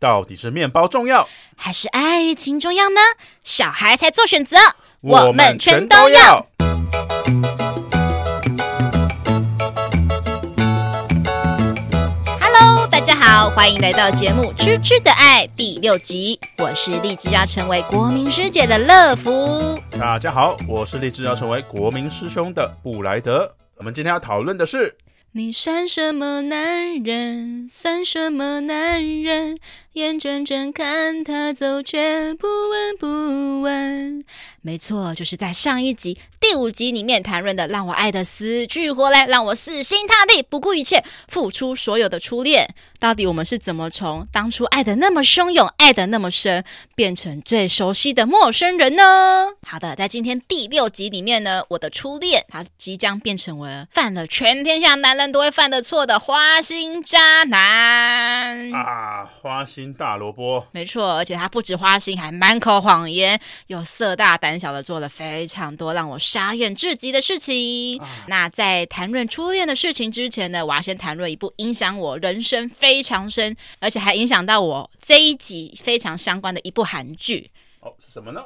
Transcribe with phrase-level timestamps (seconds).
[0.00, 3.00] 到底是面包重要，还是爱情重要呢？
[3.42, 4.56] 小孩才做选择，
[5.00, 6.46] 我们全都要。
[12.40, 16.38] Hello，大家好，欢迎来到节目《吃吃的爱》第六集。
[16.58, 19.76] 我是立志要成为国民师姐的乐福。
[19.98, 23.52] 大家好，我是立志要成为国民师兄的布莱德。
[23.74, 24.96] 我们今天要讨论的是。
[25.32, 27.68] 你算什么男人？
[27.70, 29.58] 算什么男人？
[29.98, 34.24] 眼睁睁看他走，却不闻不问。
[34.62, 42.72] 没错，就是在上一集第五集里面谈论的，让我爱的死去活来，让我死心塌地不顾一切付出所有的初恋。
[43.00, 49.02] 到底我们是怎么从当初爱的那么汹涌、爱的那么深，变成最熟悉的陌生人呢？
[49.66, 59.24] 好的，在今天第六集里面呢，我的初恋他即将变成为犯了全天下男人都会犯的错的花心渣男啊！
[59.40, 67.98] 花心大萝卜，没错，而且他不止花心，还满口谎言，又色大胆小的做了非常多让我傻眼至极的事情。
[68.00, 77.50] 啊、那在谈论初恋的事情之前呢，我要先谈论一部影响我人生非常深，而且还影响到我这一集非常相关的一部韩剧。
[77.80, 78.44] 哦，是什么呢？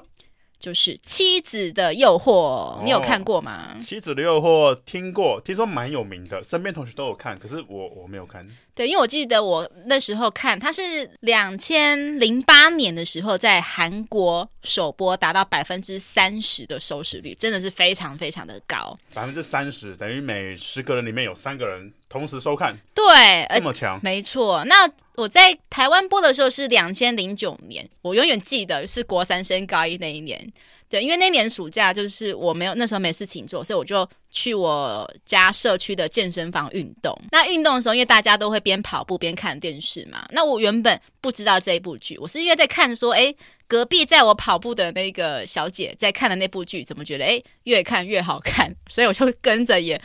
[0.59, 3.75] 就是《妻子的诱惑》，你有看过吗？
[3.85, 8.49] 《妻子的诱惑》听过，听说蛮有名的，身边同学都有看，可是我我没有看。
[8.75, 18.99] 对，因为我记得我那时候看，它是两千零八年的时候在韩国首播，达到百分之三十的收视率，真的是非常非常的高。
[19.13, 24.65] 百分之三十等于每十个人里面有三个人同时收看，对，这么强，没错。
[24.65, 30.51] 那我在台湾播的时候是两千零九年，我永远记得是国三升高一那一年。
[30.89, 37.17] 对，因为那年暑假就是我没有那时候没事情做，所以我就去我家社区的健身房运动。
[37.31, 43.33] 那运动的时候，因为大家都会边跑步边看电视嘛，那我原本不知道这一部剧，我是因为在看说，哎，
[43.69, 50.01] 隔壁在我跑步的那个小姐在看的那部剧，怎么觉得哎越看越好看， 所以我就跟着也。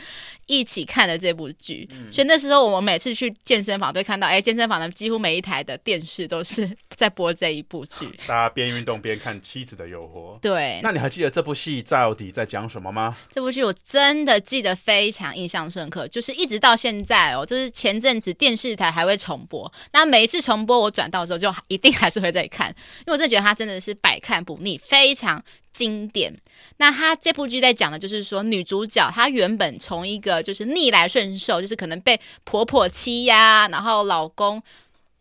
[0.50, 6.66] 一起看了这部剧，嗯、所以那时候我们每次去健身房都会看到，哎，健身房的几乎每一台的电视都是
[6.96, 8.06] 在播这一部剧。
[8.26, 10.36] 大家边运动边看《妻子的诱惑》。
[10.40, 13.14] 对，那你还记得这部戏到底在讲什么吗？
[13.30, 25.42] 这部剧我真真的记得非常印象深刻，就是一直到现在哦，就是前阵子电视台还会重播，那每一次重播我转到的时候就一定还是会再看，因为我真的觉得它真的是百看不腻，非常。
[25.74, 26.36] 经典。
[26.78, 34.60] 那他这部剧在讲的就是说，女主角她原本从一个就是逆来顺受，就是可能被婆婆欺压，然后老公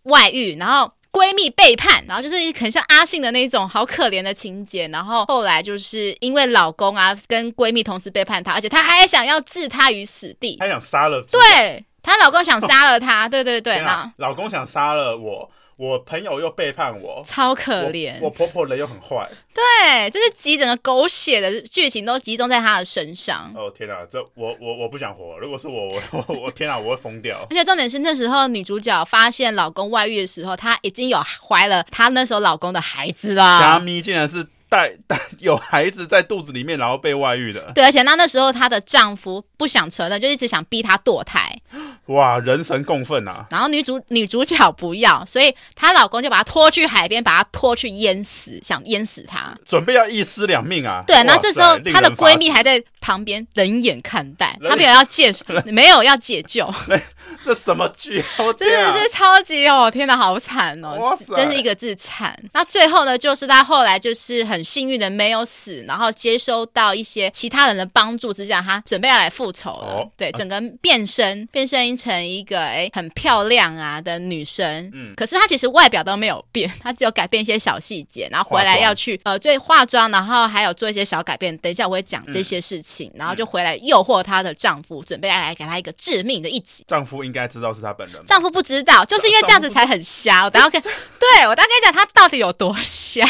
[0.03, 4.87] 外遇，然后闺蜜背叛，然后就是很像阿信的那种好可怜的情节。
[4.89, 11.19] 然后后来就是因为老公啊跟闺蜜同时背叛她，而且她还想要置她于死地，她想杀了。
[11.31, 15.49] 对，她老公想杀了她，对对对，那老公想杀了我。
[15.77, 18.15] 我朋友又背叛我，超可怜。
[18.19, 23.53] 我婆婆人又很坏，对，就是集整个狗血的剧情都集中在她的身上。
[23.55, 25.37] 哦天哪，这我我我不想活。
[25.37, 27.45] 如果是我，我我我 天哪，我会疯掉。
[27.51, 33.59] 而且重点是那时候女主角发现老公外遇的时候，她已经有怀了她那时候老公的孩子了。
[33.59, 37.71] 虾米竟然是带 带有孩子在肚子里面，然后被外遇的。
[37.73, 41.55] 对，而且那那时候她的丈夫不想承认，就一直想逼她堕胎。
[42.07, 43.45] 哇，人神共愤啊！
[43.49, 51.03] 然后女主女主角不要，所以她老公就把她拖去海边，把她拖去淹死，想淹死她，准备要一尸两命啊！
[51.05, 55.33] 对，然后这时候她的闺蜜还在旁边冷眼看待，她没有要解，
[55.65, 56.73] 没有要解救。
[57.43, 58.23] 这什么剧？
[58.57, 59.91] 真的是超级哦！
[59.91, 60.97] 天哪，好惨哦！
[60.99, 62.37] 哇塞，真是一个字惨。
[62.53, 69.87] 那最后呢，就是她后来就是很幸运的没有死，然后接收到一些其他人的帮助之下，她准备要来复仇了。
[69.87, 74.89] 哦、对，整个变身，变身成一个哎很漂亮啊的女生。
[74.93, 81.57] 嗯，可是她其实外表都没有变，她只有改变一些小细节，然后回来要去呃对化妆，然后还有做一些小改变。
[81.57, 86.83] 等一下我会讲这些事情，嗯、然后就回来诱惑她的丈夫，准备要来给她一个致命的一击。
[86.87, 88.23] 丈夫应该知道是她本人吗？
[88.27, 90.43] 丈夫不知道，就是因为这样子才很瞎。
[90.43, 93.25] 我等下跟， 对我大概跟你讲她到底有多瞎。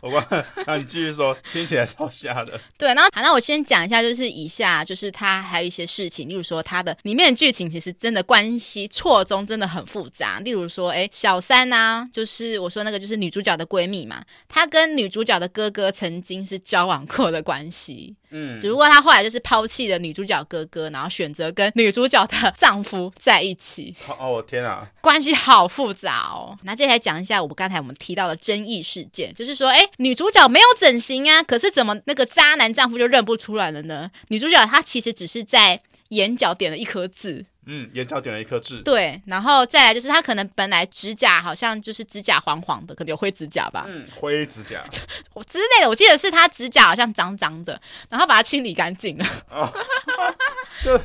[0.00, 2.60] 我问，那你继续说，听起来超吓的。
[2.76, 10.40] 对，然后好，那我先讲一下，就是以下就是他还有一些事情，例如说他的里面的剧情其实真的关系错综真的很复杂。
[10.40, 18.14] 例如说，哎，小三啊，就是我说那个就是女主角的闺蜜嘛，她跟女主角的哥哥曾经是交往过的关系。
[18.30, 23.94] 嗯，只不过她后来就是抛弃了女主角哥哥，然后选择跟女主角的丈夫在一起。
[24.18, 26.56] 哦，我天啊，关系好复杂哦。
[26.62, 29.80] 那接下来讲一下我们刚才我们提到的争议事件，就是说，哎。
[29.98, 34.10] 女主角没有整形啊，可是怎么那个渣男丈夫就认不出来了呢？
[34.28, 35.80] 女主角她其实只是在
[36.10, 38.80] 眼角点了一颗痣，嗯，眼角点了一颗痣。
[38.82, 43.84] 对，然后再来就是他可能本来指甲好像就是指甲黄黄的，可能有灰指甲吧。
[43.88, 44.84] 嗯，灰指甲。
[45.34, 49.26] 我之类的，我记得是他指甲好像脏脏的，然后把它清理干净了。
[49.50, 49.72] 哦，
[50.84, 51.00] 就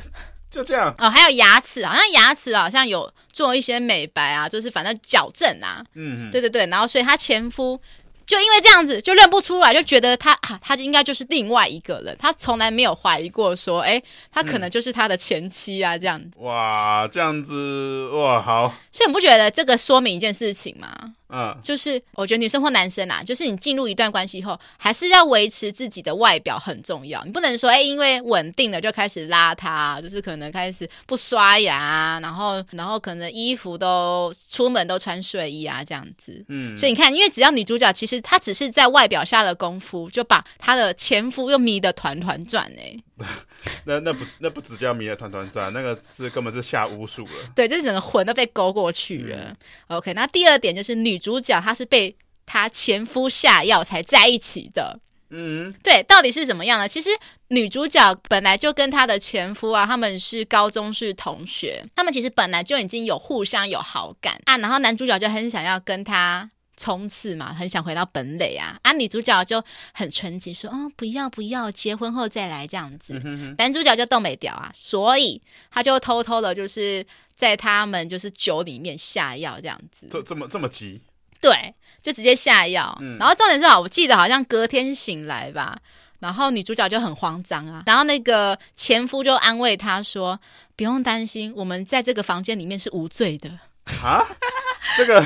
[0.50, 0.94] 就这样。
[0.98, 5.84] 哦，还有牙齿，好像牙齿好像有做一些美白啊，就是反正矫正啊。
[5.94, 6.30] 嗯嗯。
[6.30, 7.80] 对对对，然后所以他前夫。
[8.32, 14.02] 就因为这样子就认不出来，就觉得他啊，他就应该就是另外一个人，他从来没有怀疑过说，哎，
[14.32, 16.30] 他可能就是他的前妻啊，这样子。
[16.38, 18.72] 哇，这样子哇，好。
[18.92, 21.14] 所以你不觉得这个说明一件事情吗？
[21.34, 27.24] 嗯，就是我觉得女生或男生啊，就是你进入一段关系后，还是要维持自己的外表很重要。
[27.24, 36.44] 你不能说，哎，因为稳定了就开始邋遢，就是可能开始不刷牙，然后然后可能衣服都出门都穿睡衣啊这样子。
[36.48, 42.94] 嗯，所以你看，因为只要女主角其实她只是在外表下了功夫，就把她的前夫又迷得团团转哎。
[43.84, 47.32] 那那不那不只叫迷得团团转，那个是根本是下巫术了。
[47.54, 49.36] 对，就是整个魂都被勾过去了。
[49.36, 49.56] 嗯、
[49.98, 52.16] OK，那第二点就是女主角她是被
[52.46, 54.98] 她前夫下药才在一起的。
[55.30, 56.88] 嗯，对，到底是怎么样呢？
[56.88, 57.10] 其实
[57.48, 66.50] 女主角本来就跟她的前夫啊，他们是高中是同学，他们其实本来就已经有互相有好感啊，然后男主角就很想要跟她。
[66.82, 68.76] 冲刺嘛，很想回到本垒啊！
[68.82, 69.62] 啊，女主角就
[69.94, 73.14] 很纯洁，说：“哦，不要不要，结婚后再来这样子。
[73.14, 75.40] 嗯哼哼”男主角就动没掉啊，所以
[75.70, 77.06] 他就偷偷的，就是
[77.36, 80.08] 在他们就是酒里面下药这样子。
[80.10, 81.00] 这这么这么急？
[81.40, 82.98] 对，就直接下药。
[83.00, 85.78] 嗯、然后重点是啊，我记得好像隔天醒来吧，
[86.18, 90.40] 然后女主角就很慌张啊，然后那个前夫就安慰她说
[90.74, 93.60] ：“不用担心，我们在这个房间里面是无罪的。”
[94.02, 94.26] 啊，
[94.96, 95.24] 这个。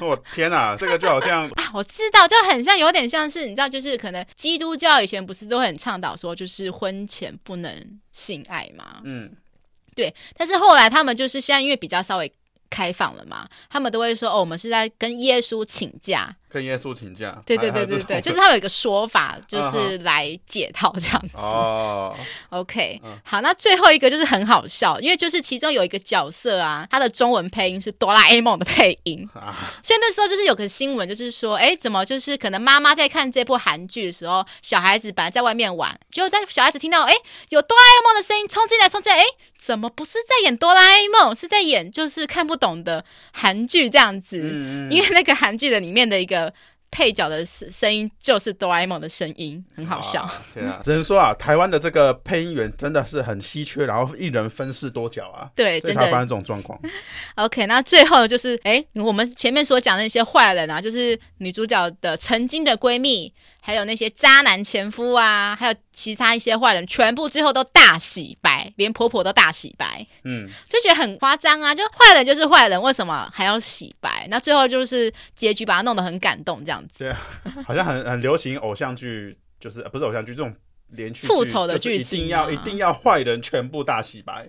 [0.00, 9.00] 我、哦、天哪，这个就好像啊，我知道，就很像，有点像是你知道，就是可能基督教以前不是都很倡导说，就是婚前不能性爱吗？
[9.04, 9.30] 嗯，
[9.94, 10.14] 对。
[10.36, 12.32] 但是后来他们就是现在因为比较稍微
[12.68, 16.36] 开放了嘛，他们都会说哦，我们是在跟耶稣请假。
[16.50, 21.36] 跟耶稣请假，对对对对对， 就是他有一个说法，就是来解套这样子。
[21.36, 22.16] 哦，
[22.50, 29.28] OK，好，那最后一个就是很好笑，因为就是其中有一个角色啊，他的中文配音是哆啦 A 梦的配音，
[29.82, 37.14] 所以那时候就是有个新闻，就是说，哎，怎么就是可能妈妈在看这部韩剧的时候，小孩子本来在外面玩，结果在小孩子听到哎
[37.50, 39.24] 有哆啦 A 梦的声音冲进来，冲进来，哎，
[39.56, 44.38] 怎么不是在演哆啦 A 梦，是在演就是看不懂的韩剧这样子，
[44.90, 46.39] 因为那个韩剧的里面的一个。
[46.92, 50.28] 配角的声声音就是哆啦 A 梦的声音，很好笑。
[50.52, 56.78] 天啊，只能说啊，台湾的这个配音员真的是很稀缺，然后一人分饰多角啊， 对，真的才发生这种状况。
[57.36, 63.32] OK，那最后就是，哎，我们前面所讲的那些坏人啊，就是女主角的曾经的闺蜜。
[63.60, 70.06] 还有那些渣男前夫啊，还有其他一些坏人，全部最后都大洗白，连婆婆都大洗白。
[70.24, 71.74] 嗯，就觉得很夸张啊！
[71.74, 74.26] 就坏人就是坏人，为什么还要洗白？
[74.30, 77.04] 那最后就是结局把他弄得很感动，这样子。
[77.04, 77.12] 对，
[77.64, 80.54] 好像很 很流行偶像剧，就是不是偶像剧这种
[80.88, 84.48] 连续复仇的剧情，一定要一定要坏人全部大洗白。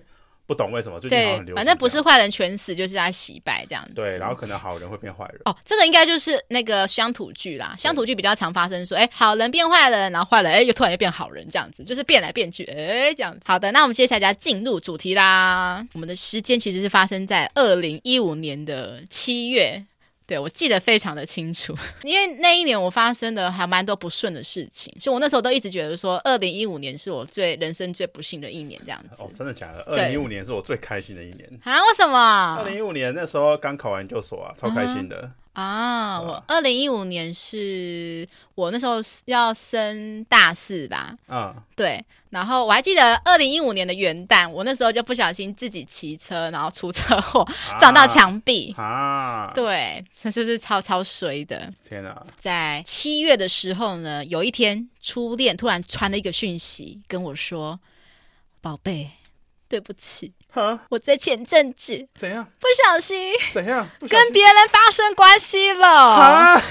[0.52, 3.94] 不懂为什么最近好像很流行，反正不是坏人全死，就是他洗白这样子。
[3.94, 5.40] 对，然后可能好人会变坏人。
[5.46, 13.40] 哦，这个应该就是那个乡土剧啦，乡土剧比较常发生说，哎，好人变坏人，然后坏人哎又突然又变好人这样子，就是变来变去，哎这样子。
[13.46, 15.86] 好的，那我们接下来就要进入主题啦。
[15.94, 19.82] 我们的时间其实是发生在二零一五年的七月。
[20.32, 29.10] 对，我记得非常的清楚， 因为那一年我发生的还蛮多不顺的事情，所以我那时候都一直觉得说，二零一五年是我最人生最不幸的一年，这样子。
[29.18, 29.82] 哦，真的假的？
[29.82, 31.78] 二零一五年是我最开心的一年啊？
[31.82, 32.54] 为什么？
[32.56, 35.16] 二零一五年那时候刚考完研究所啊，超开心的。
[35.22, 47.46] 嗯啊，我二零一五年是我那时候要升大四吧，嗯，对，然后我还记得二零一五年的元旦，我那时候就不小心自己骑车，然后出车祸
[47.78, 48.74] 撞到墙壁。
[48.78, 51.70] 啊，对，这就是超超衰的。
[51.86, 57.78] 天啊，在七月的时候呢，有一天初恋突然传了一个讯息跟我说
[58.62, 59.10] ：“宝贝，
[59.68, 66.62] 对不起。”哈我在前阵子怎样不小心怎样跟别人发生关系了？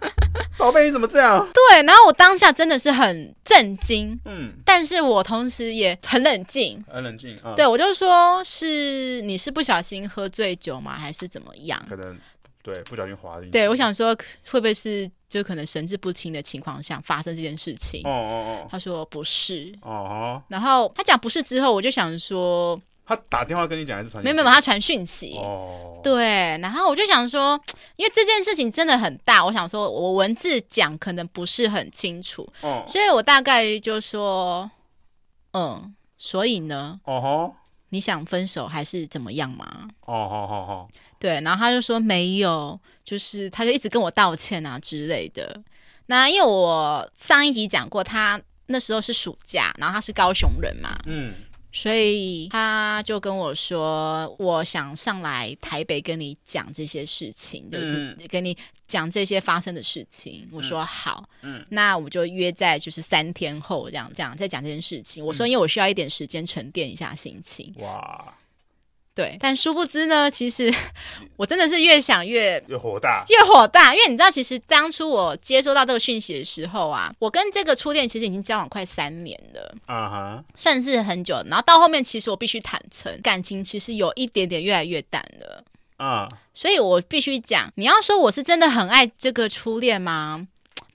[0.58, 1.48] 宝贝，你怎么这样？
[1.54, 7.34] 对，然后我当下真的是很震惊，嗯，但是我同时也很冷静，很冷静。
[7.42, 10.98] 嗯、对，我就说是你是不小心喝醉酒吗？
[10.98, 11.82] 还是怎么样？
[11.88, 12.14] 可能
[12.62, 13.50] 对，不小心滑进去。
[13.50, 14.14] 对，我想说
[14.50, 18.02] 会不会是就可能神志不清的情况下发生这件事情？
[18.04, 19.74] 哦哦哦，他说不是。
[19.80, 22.78] 哦哦，然后他讲不是之后，我就想说。
[23.10, 24.22] 他打电话跟你讲还是传？
[24.22, 25.36] 没有没有，他传讯息。
[25.38, 27.60] 哦，对，然后我就想说，
[27.96, 34.70] 因为这件事情真的很大，我想说我文字讲可能不是很清楚，哦，所以我大概就说，
[35.54, 37.54] 嗯，所以呢，哦吼，
[37.88, 39.88] 你想分手还是怎么样嘛？
[40.02, 40.88] 哦，好好好，
[41.18, 45.60] 对，然后他就说没有，就是他就一直跟我道歉啊之类的。
[46.06, 51.34] 那因为我上一集讲过，他那时候是暑假，然后他是高雄人嘛，嗯。
[51.72, 58.56] 所以他就跟我说：“我想上来台北跟你讲这些事情，嗯、就是跟你
[58.88, 60.46] 讲这些发生的事情。
[60.46, 68.34] 嗯”我说：“好，嗯，那我们就约在就是三天后这样这样再讲这件事情。”我说：“因为我需要一点时间沉淀一下心情。”哇。
[69.20, 70.72] 对，但殊不知呢，其实
[71.36, 73.94] 我真的是越想越越火大，越火大。
[73.94, 81.34] 因为你知道，其实当初我接收到这个讯息的时候啊，我跟这个初恋其实已经交往快三年了，啊哈，算是很久。
[81.46, 85.62] 然后到后面，其实我必须坦诚，感情其实有一点点越来越淡了，
[85.98, 90.46] 啊，所以我必须讲，你要说我是真的很爱这个初恋吗？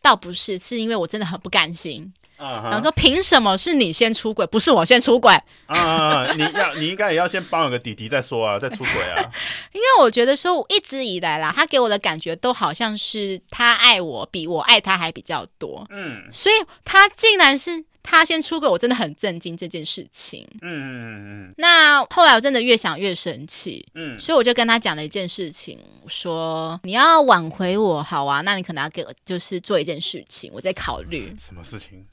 [0.01, 2.11] 倒不是，是因为我真的很不甘心。
[2.37, 2.63] 啊！
[2.65, 5.33] 然后说，凭什么是你先出轨，不是我先出轨？
[5.67, 6.31] 啊！
[6.33, 9.31] 你要，你应该也要先帮我个弟弟再说啊，再出轨啊！
[9.73, 15.85] 因为我觉得说，我一直以来啦，他给我的感觉都好像是他爱我比我爱他还比较多。
[15.89, 20.47] 嗯，所以他竟然是他先出轨，我真的很震惊这件事情。
[20.61, 21.53] 嗯嗯嗯嗯。
[21.57, 23.85] 那后来我真的越想越生气。
[23.95, 31.33] 嗯，所以我就跟他讲了一件事情，说你要挽回我，好啊，那你可能要给我就是做一件事情，我在考虑。
[31.39, 32.05] 什么事情？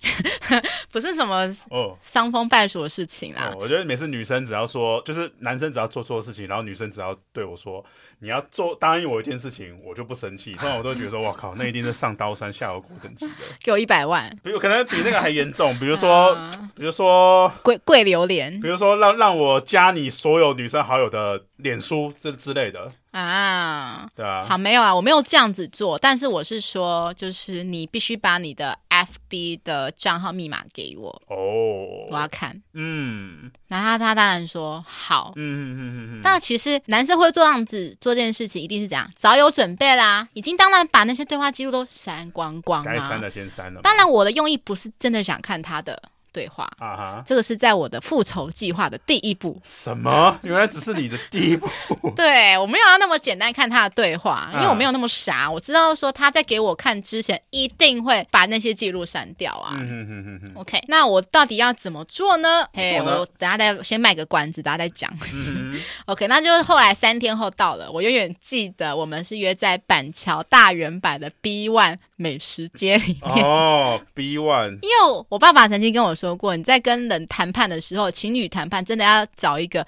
[0.90, 3.58] 不是什么哦伤风败俗的事情啦、哦。
[3.58, 7.84] 我觉得每次女生只要说，就是男生只要做错事情，然后女生只要对我说，
[8.20, 10.54] 你要做答应我一件事情，我就不生气。
[10.54, 13.32] 不然我都觉得说，哇靠，那一定是上刀山下油锅等级的。
[13.62, 15.78] 给我一百万，比如可能比那个还严重。
[15.78, 22.90] 比如说，嗯、比如说跪跪榴莲，比如说让让我加你所有女生好友的脸书之之类的。
[23.10, 46.00] 啊，对啊，好，没有啊，我没有这样子做，但是我是说，就是你必须把你的 FB 的账号密码给我哦，我要看，嗯，然后他他当然说好，嗯嗯嗯嗯嗯，但其实男生会做这样子做这件事情，一定是这样，早有准备啦，已经当然把那些对话记录都删光光了，该删的先删了，当然我的用意不是真的想看他的。
[46.32, 49.60] 对话啊哈，这个是在我的复仇计划的第一步。
[49.64, 50.38] 什么？
[50.42, 51.68] 原来只是你的第一步？
[52.16, 59.76] 对，我没有要那么简单看他的对话，因为我没有那么傻，我知道说他在给我看之前一定会把那些记录删掉啊。
[59.78, 62.64] 嗯哼哼哼哼 OK，那我到底要怎么做呢？
[62.72, 65.10] 哎，我等下再先卖个关子，大家再讲。
[66.06, 73.44] OK，那就是后来三天后到了，我永远记得我们是约在板桥大圆柏的 B One 美食街里面。
[73.44, 76.34] 哦，B One，因为我爸爸曾经跟我说。
[76.36, 79.86] 过，你在跟人谈判的时候，情侣谈判真的要找一个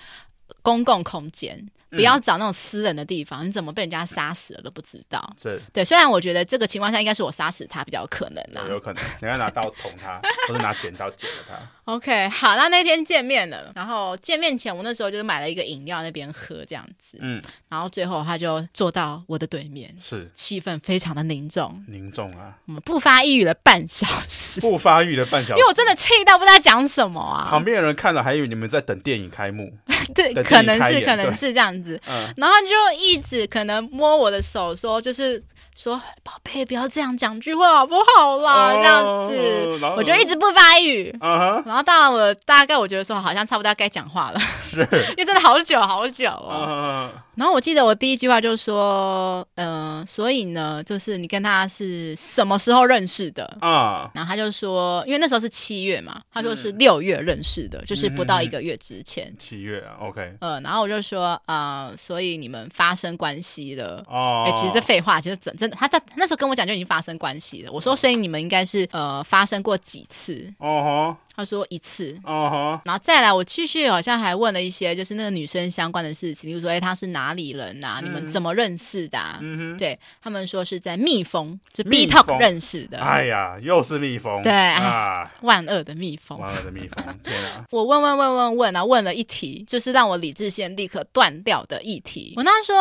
[0.63, 1.69] 公共空间。
[1.91, 5.35] 不要找那种私人的地方，嗯、你怎么被人家杀死了都不知道。
[5.41, 11.59] 是对，虽然我觉得这个情况下应该是我杀死他比较有可能啦，有可能，你要拿刀捅他， 或者拿剪刀剪了他。
[11.85, 29.77] OK，好，那那天见面了，然后见面前我那时候就是买了一个饮料那边喝这样子，嗯，然后最后他就坐到我的对面，是气氛非常的凝重，凝重啊，我们不发一语了半小时，不发一语了半小时，因为我真的气到不知道讲什么啊，旁边的人看了还以为你们在等电影开幕，
[30.15, 35.43] 对，可能是可能是这样子，嗯，然后就一直可能摸我的手说就是。
[35.73, 38.71] 说宝贝，不要这样讲句话好不好啦？
[38.75, 41.17] 这样子，我就一直不发语。
[41.21, 44.81] 然后到了大概，我觉得说好像差不多要该讲话了，是，
[45.17, 47.09] 因为真的好久好久哦。
[47.41, 54.11] 然后我记得我第一句话就是说，嗯，所以呢，就是你跟他是什么时候认识的啊？
[54.13, 59.35] 然后他就说，因为那时候是七月嘛，他说是六月认识的，就是不到一个月之前。
[59.39, 60.37] 七月啊，OK。
[60.41, 64.45] 嗯，然后我就说，啊，所以你们发生关系了哦。
[64.47, 65.75] 哎，其实这废话，其实真真的。
[65.77, 67.73] 他在那时候跟我讲就已经发生关系了。
[67.73, 70.53] 我说，所以你们应该是呃发生过几次？
[70.59, 71.17] 哦哈。
[71.41, 72.19] 他说一次。
[72.25, 72.83] 哦哈。
[72.85, 78.01] 然后再来，我继续好像还问了一些就是那个女生相关的事情，比如说哎，她是哪里人呐？
[78.03, 79.19] 你们怎么认识的？
[79.41, 79.77] 嗯哼。
[79.77, 82.99] 对他们说是在蜜蜂，就 B Talk 认识的。
[82.99, 84.43] 哎呀，又是蜜蜂。
[84.43, 86.39] 对啊， 万恶的蜜蜂。
[86.39, 87.03] 万恶的蜜蜂。
[87.25, 87.65] 天啊！
[87.71, 92.35] 我问问问问问啊，问了一题，就是让我理智线立刻断掉的议题。
[92.37, 92.77] 我那说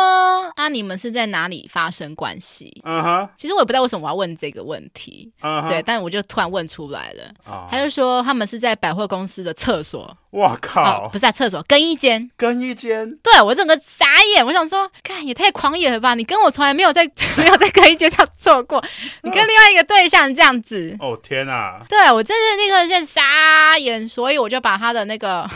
[0.56, 2.82] 啊，你们是在哪里发生关系？
[2.84, 5.32] 嗯哼，其实我也不知道为什么我要问这个问题，
[5.68, 7.32] 对，但我就突然问出来了。
[7.70, 10.16] 他就说他们是在百货公司的厕所。
[10.30, 11.08] 哇靠！
[11.08, 13.16] 不是在厕所，更衣间，更衣间。
[13.22, 16.14] 对，我整个傻眼，我想说，看也太狂野了吧！
[16.14, 17.04] 你跟我从来没有在
[17.36, 18.84] 没有在更衣间这样做过，
[19.22, 20.96] 你跟另外一个对象这样子。
[21.00, 21.82] 哦天啊！
[21.88, 25.48] 对，我真是那个现在傻眼，所以我就把他的那个。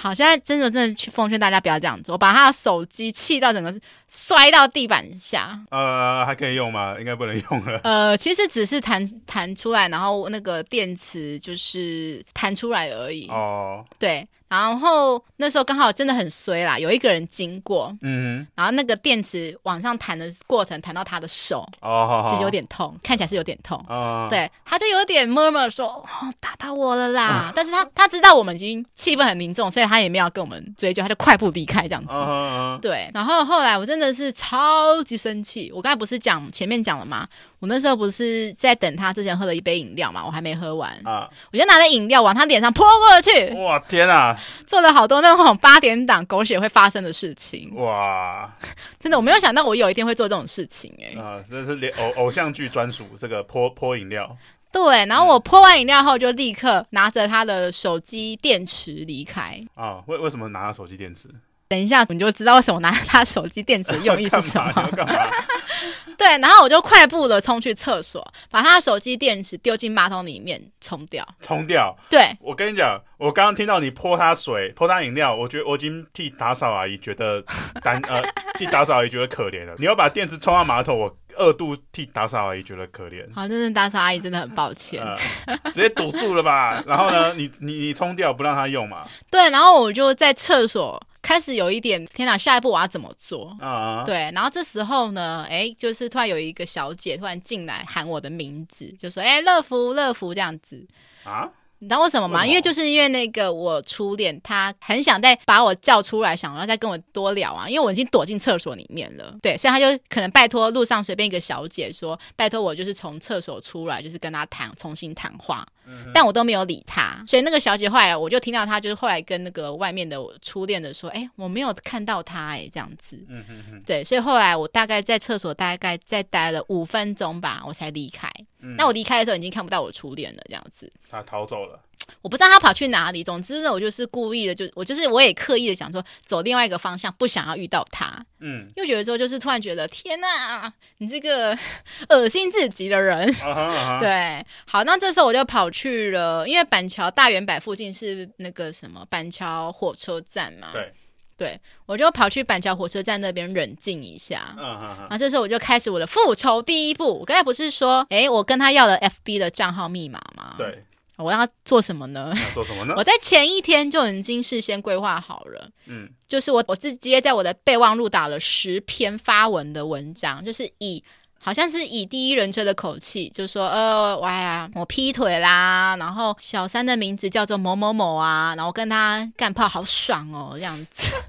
[0.00, 2.14] 好，现在真的真的去奉劝大家不要这样做。
[2.14, 3.78] 我把他的手机气到整个
[4.08, 5.60] 摔到地板下。
[5.70, 6.96] 呃，还可以用吗？
[6.98, 7.78] 应该不能用了。
[7.84, 13.28] 呃，其实只是弹弹出来，然后那个电池就是弹出来而已。
[13.28, 14.26] 哦，对。
[14.50, 26.04] 然后那时候刚好真的很衰啦，有一个人经过，嗯，然后那个电池往上弹的过程弹到他的手，哦，其实有点痛，看起来是有点痛，哦，对，他就有点 murmur 说，哦，
[26.40, 37.28] 打到我了啦，但是他他知道我们已经气氛很凝重，所以他也没有跟我们追究，他就快步离开这样子，哦，对，然后后来我真的是超级生气，我刚才不是讲前面讲了吗？
[37.60, 43.50] 我那时候不是在等他之前喝了一杯饮料嘛，我还没喝完啊，我就拿着饮料往他脸上泼过去。
[43.54, 44.36] 哇天啊，
[44.66, 47.70] 做了好多那种八点档狗血会发生的事情。
[47.76, 48.52] 哇，
[48.98, 51.20] 真的我没有想到我有一天会做这种事情哎、欸。
[51.20, 54.36] 啊，这是连偶偶像剧专属这个泼泼饮料。
[54.72, 59.60] 对，然后我泼完饮料后就立刻拿着他的手机电池离开。
[59.74, 61.28] 啊，为为什么拿他手机电池？
[61.70, 64.72] 等一下你就知道为什么拿他手机电池的用意是什么。
[66.18, 71.24] 对，然后我就快步的冲去厕所，把他的手机电池丢进马桶里面冲掉。
[71.40, 71.96] 冲掉？
[72.10, 77.40] 对，我跟你讲，我刚刚听到你泼他水、泼他饮料，我觉得我已经替打扫阿姨觉得
[77.84, 78.20] 担呃，
[78.58, 79.72] 替打扫阿姨觉得可怜了。
[79.78, 83.24] 你要把电池冲到马桶，我二度替打扫阿姨觉得可怜。
[83.32, 85.00] 好，真的打扫阿姨真的很抱歉，
[85.46, 86.82] 呃、直接堵住了吧？
[86.84, 89.06] 然后呢，你你你冲掉不让他用嘛？
[89.30, 91.00] 对，然后我就在厕所。
[91.22, 93.56] 开始有一点天哪，下一步我要怎么做？
[93.60, 94.06] 啊、uh，huh.
[94.06, 100.86] 对，然后这时候呢，哎，就是突然有一个小姐突然进来喊我的名字，就说：“哎，乐福，乐福，这样子
[101.24, 101.50] 啊。” uh?
[101.82, 102.46] 你知道为什么吗？
[102.46, 107.66] 因为就是因为那个我初恋，他很想再把我叫出来，想要再跟我多聊啊。
[107.66, 115.66] 因为我已经躲进厕所里面了，对，所以他就可能拜托路上随便一个小姐说，拜托我就是从厕所出来，就是跟他谈，重新谈话。
[115.90, 123.18] 嗯、但我都没有理他，所以那个小姐后来我就听到她就是后来跟那个外面的初恋的说，哎，我没有看到他，哎，这样子。
[123.28, 123.82] 嗯哼哼。
[123.84, 128.30] 对，所以后来我大概在厕所大概再待了五分钟吧，我才离开。
[128.60, 130.90] 嗯、那我离开的时候已经看不到我初恋了，这样子。
[131.10, 131.80] 他逃走了。
[132.22, 133.22] 我不知道他跑去哪里。
[133.22, 138.24] 总之呢，我就是故意的，就我就是我也刻意的想说走另外一个方向，不想要遇到他。
[138.40, 141.56] 嗯，又觉得说就是突然觉得天哪，你这个
[142.10, 143.30] 恶心至极的人。
[143.32, 143.98] Uh uh.
[144.00, 150.68] 对，好，那这时候我就跑去了，因为板桥大圆柏附近是那个什么板桥火车站嘛。
[150.72, 150.92] 对，
[151.36, 154.54] 对我就跑去板桥火车站那边冷静一下。
[154.58, 155.06] 嗯嗯嗯。
[155.10, 157.20] 那这时候我就开始我的复仇第一步。
[157.20, 160.54] 我刚才不是说，哎，我跟他要了 FB 的账号密码吗？
[160.58, 160.84] 对。
[161.22, 162.32] 我要做什么呢？
[162.54, 162.94] 做什么呢？
[162.98, 165.68] 我在前一天就已经事先规划好了。
[165.86, 171.02] 嗯，就是我我直接在我的备忘录打了十篇发文的文章，就是以
[171.42, 181.10] 好像是以第一人称的口气，就说呃，哇呀，我劈腿啦，然后小三的名字叫做某某某啊，然后跟他干炮好爽哦，这样子。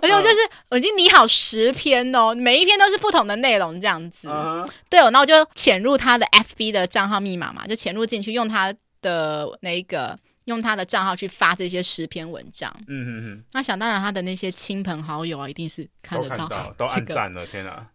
[0.00, 0.36] 而且我就是
[0.70, 4.28] 我已经拟好十篇哦，每一篇都是不同的内容，这样子。
[4.28, 4.70] Uh huh.
[4.88, 12.74] 对，哦，那我就潜入他的 FB 的账号密码嘛，就潜入进去，用他的那个用他的账号去发这些十篇文章。
[12.86, 13.44] 嗯嗯嗯。
[13.52, 17.86] 那想当然，他的那些亲朋好友啊，一定是看得到，都看到，都按赞了，天哪！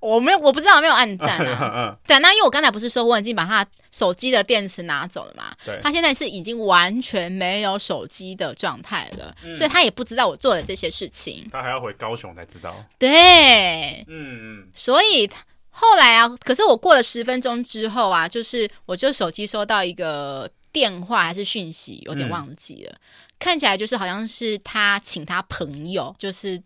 [0.00, 1.96] 我没有，我不知道有没有按赞啊。
[2.06, 5.54] 对，那因为我刚才不是说我已经把他手机的电池拿走了嘛？
[5.64, 11.46] 对，他现在是已经完全没有手机的状态了，嗯、所以他也不知道我做的这些事情。
[11.52, 12.74] 他还要回高雄才知道。
[12.98, 14.68] 对，嗯嗯。
[14.74, 15.30] 所以
[15.68, 22.92] 后来啊，可是我过了十分钟之后啊，就是我就手机收到一个电话还是讯息，有点忘记了。
[22.92, 23.00] 嗯、
[23.38, 26.60] 看起来就是好像是他请他朋友，就是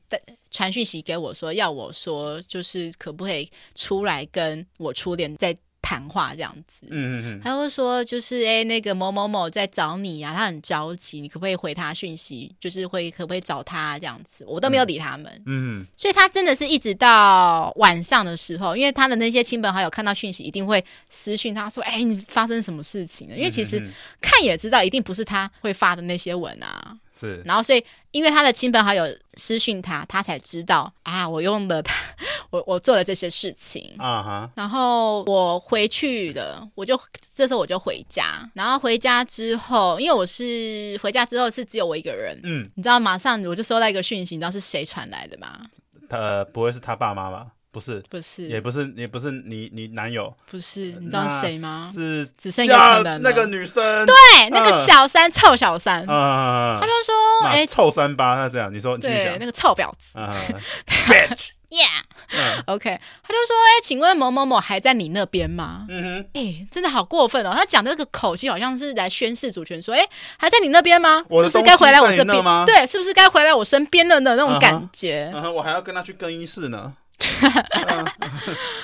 [0.55, 6.87] 传讯息给我说，要我说，就是可不可以出来跟我初恋在谈话这样子。
[6.91, 7.41] 嗯嗯嗯。
[7.43, 12.55] 他会说，就是哎、欸，那个某某某在找你呀、啊，他很着急，你可不可以回他讯息？
[12.61, 14.45] 就是会可不可以找他这样子？
[14.47, 15.27] 我都没有理他们。
[15.45, 15.83] 嗯。
[15.83, 23.81] 嗯，所以他真的是一直到晚上的时候，因为他的那些亲朋好友看到讯息，一定会私讯他说：“哎、欸，你发生什么事情了？”因为其实
[24.21, 26.97] 看也知道，一定不是他会发的那些文啊。
[27.25, 31.95] 是，然后所以因为他的亲朋好友私讯他，他才知道啊，我用了他，
[32.51, 34.51] 我我做了这些事情啊哈。
[34.55, 34.59] Uh.
[34.59, 37.01] 然后我回去了，我就
[37.35, 45.61] 这时候我就回家，然后回家之后，因为我是回家之后是只有我一个人，嗯，你知道马上我就收到一个讯息，你知道是谁传来的吗？
[46.09, 47.47] 他不会是他爸妈吧？
[47.75, 51.91] 不是，不是，也不是，也不是你你男友，不是，你知道是谁吗？
[51.93, 54.15] 是只剩一个可能那个女生，对，
[54.51, 60.13] 那个小三，臭小三，嗯，他就说，哎，臭三八，他这样，你说，对，那个臭婊子，
[60.87, 65.85] bitch，yeah，OK，他就说，哎，请问某某某还在你那边吗？
[65.89, 70.09] 嗯哼，哎，真的好过分哦，他讲的那个口气好像是来宣示主权，说，哎，
[70.39, 71.25] 还在你那边吗？
[71.29, 72.45] 是不是该回来我这边？
[72.45, 72.63] 吗？
[72.65, 74.37] 对，是不是该回来我身边了呢？
[74.37, 76.93] 那种感觉，我还要跟他去更衣室呢。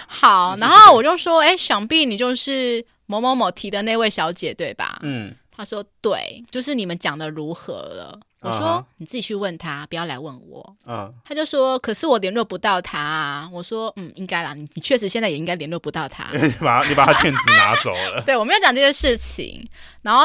[0.06, 4.98] 好，然后我就说，哎，想必你就是某某某提的那位小姐对吧？
[5.02, 8.18] 嗯，他说对，就是你们讲的如何了？
[8.40, 10.76] 我说你自己去问他，不要来问我。
[10.86, 13.48] 嗯，他就说，可是我联络不到他啊。
[13.52, 16.26] 我说，嗯，应该啦，你你确实现在也应该联络不到他。
[16.36, 18.22] 你把你把他电子拿走了。
[18.26, 19.68] 对，我没有讲这些事情。
[20.02, 20.24] 然后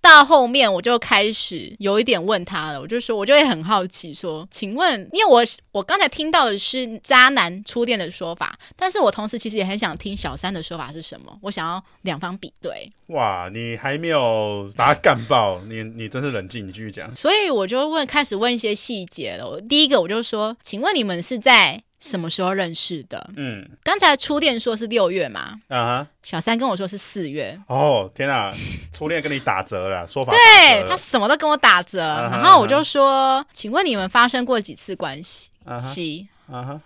[0.00, 12.88] 到后面我就开始有一点问他了，我就说，我就会很好奇说，请问，因为我我刚才听到的是渣男初恋的说法，但是我同时其实也很想听小三的说法是什么，我想要两方比对。
[13.08, 17.14] 哇，你还没有把他干爆，你你真是冷静，你继续讲。
[17.14, 19.48] 所以我就问，开始问一些细节了。
[19.48, 23.30] 我第一个我就说，请问你们是在什么时候认识的？
[23.36, 27.56] 嗯，刚才初恋说是六月嘛，啊哈，小三跟我说是四月。
[27.68, 28.52] 哦，天啊，
[28.92, 32.00] 初恋跟你打折了，说法对他什么都跟我打折。
[32.00, 35.50] 然后我就说，请问你们发生过几次关系？
[35.80, 36.80] 七，啊哈，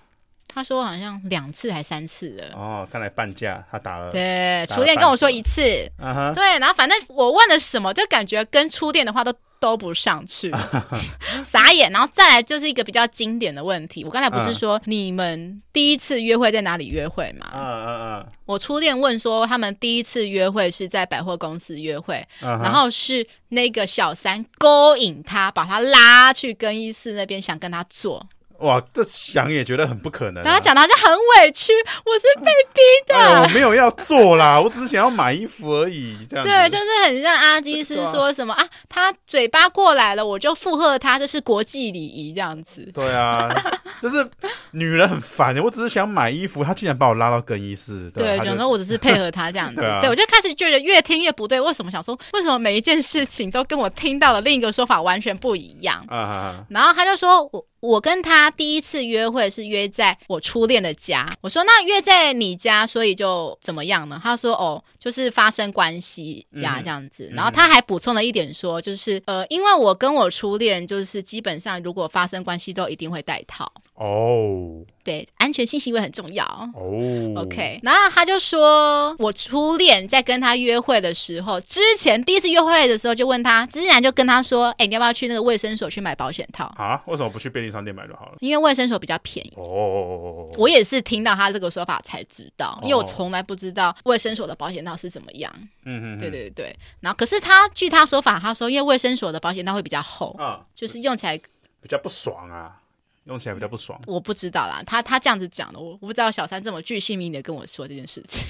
[0.52, 2.54] 他说好像两次还三次了。
[2.54, 4.10] 哦，看来半价，他打了。
[4.10, 5.62] 对，初恋跟我说一次，
[5.98, 9.32] 啊哈，对，然后反正我问了什么，就感觉跟初恋的话都。
[9.60, 10.50] 都不上去，
[11.44, 11.92] 傻眼。
[11.92, 17.50] 然后再来就是一个比较经典的问题，我刚才不是说你们第一次约会在哪里约会吗？
[17.52, 18.26] 嗯嗯嗯。
[18.46, 28.26] 我初恋问说他们第一次约会是在百货公司约会，然后是那个小三勾引他，把他拉去更衣室那边想跟他做。
[28.60, 30.42] 哇，这想也觉得很不可能。
[30.44, 31.72] 他讲的好像很委屈，
[32.04, 33.14] 我是被逼的。
[33.14, 36.16] 哎、我没有要做啦， 我只是想要买衣服而已。
[36.28, 42.88] 这样对，就是很像阿基师说什么啊，啊，他嘴巴过来了，我就附和他，这是国际礼仪这样子。
[42.92, 43.48] 对啊，
[44.00, 44.28] 就是
[44.72, 48.10] 女人很烦，我只是想买衣服，他竟然把我拉到更衣室。
[48.10, 49.76] 对，想说我只是配合他这样子。
[49.80, 56.04] 对，啊、对，我就开始觉得越听越不对，为什么想说为什么每一件事情都跟我听到的另一个说法完全不一样？
[56.08, 57.64] 啊，然后他就说我。
[57.80, 61.28] 我跟他第一次约会是约在我初恋的家。
[61.40, 64.20] 我说那约在你家，所以就怎么样呢？
[64.22, 67.28] 他说哦，就是发生关系呀这样子。
[67.32, 74.84] 然后他还补充了一点说，就是呃，因为我跟我初恋就是基本上如果发生关系都一定会戴套哦。
[75.02, 76.70] 对，安全性行为很重要哦。
[77.34, 87.02] OK，然后他就说我初恋在跟他约会的时候，之前第一次约会的时候就问他，之前就跟他说，哎，你要不要去那个卫生所去买保险套啊？
[87.06, 90.46] 为什么不去便利商店买就好了，因为卫生所比较便宜哦。
[90.58, 95.52] 我也是听到他这个说法才知道，因为我从来不知道卫生所的保险套是怎么样。
[95.84, 96.76] 嗯嗯，对对对。
[97.00, 102.80] 然后可是他据他说法，他说因为卫生所的保险套会比较厚，啊，就是用起来比较不爽啊，
[103.24, 104.00] 用起来比较不爽。
[104.06, 108.46] 我不知道啦，他他这样子讲的，我我不知道小三这么巨细靡遗的跟我说这件事情。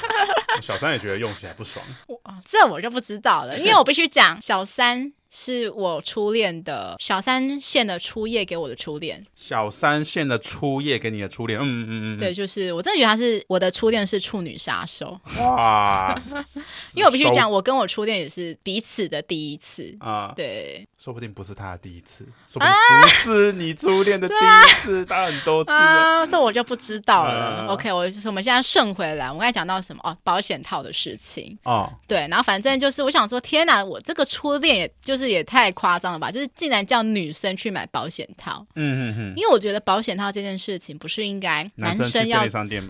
[0.62, 5.12] 小三也觉得用起来不爽， 我这我就不知道了，因为我必须讲小三。
[5.36, 15.18] 是我初恋的小三献的初夜给我的初恋，小三献的初夜给你的初恋，嗯嗯嗯，对，就是我真的觉得他是我的初恋是处女杀手。
[15.40, 16.16] 哇，
[16.94, 27.66] 因为我必须讲，我跟我初恋也是彼此的第一次啊，对，说不定不是他的第一次，说不定不是你初恋的第一次，他很多次啊，这我就不知道了。
[27.70, 30.00] OK，我我们现在顺回来，我刚才讲到什么？
[30.04, 31.58] 哦，保险套的事情。
[31.64, 35.23] 哦，对，然后反正就是我想说，天哪，我这个初恋也就是。
[35.28, 36.30] 也太夸张了吧！
[36.30, 42.46] 就是竟然叫女生去买保险套，嗯嗯嗯，因为我觉得保险套这件事情不是应该男生要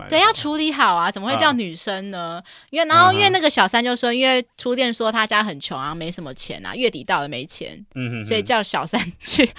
[0.09, 1.11] 对要处理好啊？
[1.11, 2.41] 怎么会叫女生呢？
[2.69, 9.49] 因为然后因为那个小三就说，因为初恋说他家很穷啊，没什么钱啊，月底到了没钱，嗯，所以叫小三 去。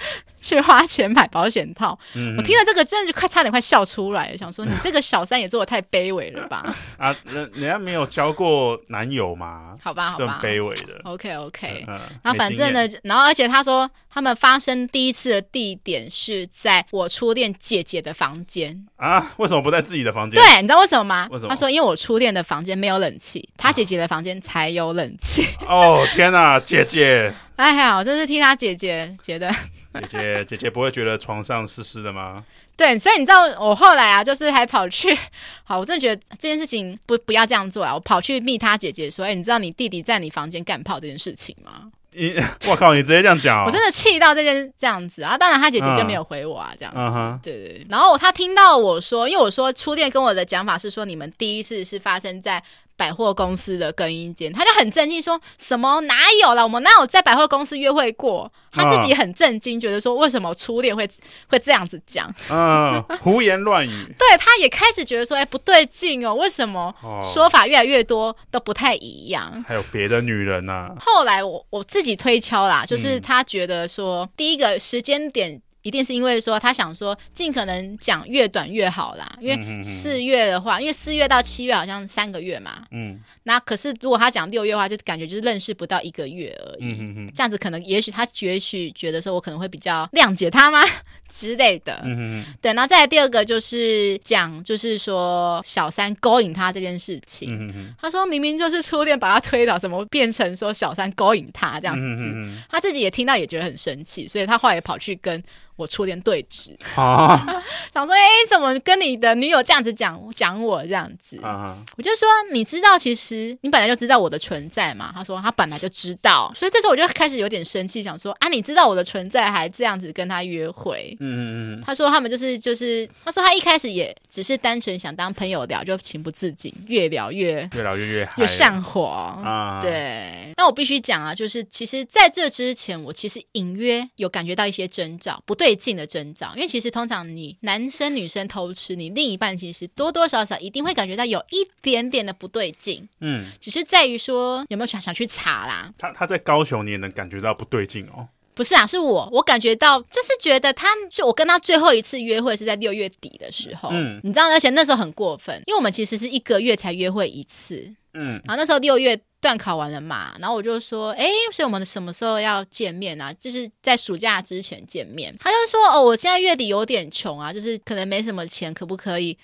[0.47, 6.73] 去花钱买保险套，嗯、我听了这个真的就快差点快笑出来了，想说你这个小三也做的太卑微了吧？
[6.97, 9.75] 啊，人人家没有交过男友嘛？
[9.83, 11.01] 好吧，好吧，这么卑微的。
[11.03, 19.33] OK OK，嗯，然后反正呢，然后而且他说他们发生第一次的地点是在我初恋姐姐的房间啊？
[19.37, 20.41] 为什么不在自己的房间？
[20.41, 21.27] 对，你知道为什么吗？
[21.29, 21.49] 为什么？
[21.49, 25.45] 他说因为我初恋的房间没有冷气，他姐姐的房间才有冷气。
[25.67, 27.33] 哦天哪，姐姐！
[27.57, 29.53] 哎呀，我真是替他姐姐觉得。
[30.01, 32.43] 姐姐， 姐姐不会觉得床上湿湿的吗？
[32.75, 35.17] 对，所以你知道我后来啊，就是还跑去，
[35.65, 37.93] 好，我真的觉得这件事情不不要这样做啊！
[37.93, 41.91] 我跑去密他姐姐说，哎，你知道你弟弟在你房间干炮这件事情吗？
[42.13, 42.35] 你
[42.67, 45.37] 我靠，你直接这样讲、哦，我真的气到这件这样子啊！
[45.37, 47.87] 当然他姐姐就没有回我啊，这样子，嗯、对对对。
[47.89, 52.63] 然后他听到我说，因为我说初恋跟我的讲法是说，你们第一次是发生在。
[52.97, 56.63] 百货公司的更衣间，他就很震惊，说什么哪有了？
[56.63, 58.51] 我们哪有在百货公司约会过？
[58.71, 61.07] 他自己很震惊，觉得说为什么初恋会
[61.47, 62.29] 会这样子讲？
[62.49, 64.05] 嗯，胡言乱语。
[64.19, 69.63] 对，他也开始觉得说，哎，不对劲哦，为什么说法越来越多都不太一样？
[69.67, 70.95] 还有别的女人呢、啊？
[70.99, 75.61] 后来我我自己推敲啦，就是他觉得说，嗯、第一个时间点。
[75.87, 90.83] 一定是因为说他想说尽可能讲越短越好啦，因为四月的话，因为四月到七月好像三个月嘛，嗯，那可是如果他讲六月的话，就感觉就是认识不到一个月而已，嗯嗯，这样子可能也许他也许觉得说我可能会比较谅解他吗？
[91.29, 105.41] 之类的，嗯嗯，对，然后再来第二个就是讲就是说小三勾引他这件事情，嗯嗯，他说明明就是初恋把他推倒，怎么变成说小三勾引他这样子，嗯，他自己也听到也觉得很生气，所以他后来也跑去跟。
[105.77, 107.37] 我出点对峙，啊、
[107.93, 111.39] 想说，哎、欸，怎么跟你的女友这样子讲讲我这样子？
[111.43, 115.11] 啊、我就说，你知道，其实你本来就知道我的存在嘛。
[115.13, 121.15] 他说他本来就知道，所以这时候我就开始有点生气，想说啊，你知道我的存在，还这样子跟他约会？
[121.19, 121.83] 嗯嗯嗯。
[121.85, 129.79] 他说他们就是就是，他说他一开始也只是单纯想当朋友聊，就情不自禁，越聊越越聊越越越上火啊。
[129.79, 135.66] 对，那我必须讲啊，就是其实在这之前，我其实隐约有感觉到一些征兆，不对。
[135.67, 145.93] 最近的征兆，因为其实通常你男生女生偷吃，你另一半其实多多少少一定会感觉到有一点点的不对劲，嗯，只是在于说有没有想想去查啦。
[145.97, 148.29] 他他在高雄，你也能感觉到不对劲哦。
[148.57, 159.17] 不是啊，是我我感觉到就是觉得他，就我跟他最后一次约会是在六月底的时候，嗯，你知道，而且那时候很过分，因为我们其实是一个月才约会一次，嗯，然后那时候六月。
[159.39, 163.31] 段考完了嘛，然后我就说，哎，所以我们什么时候要见面啊？
[163.33, 165.33] 就是在暑假之前见面。
[165.39, 169.37] 他就说，哦，我现在月底有点穷啊，就是可能没什么钱，可不可以？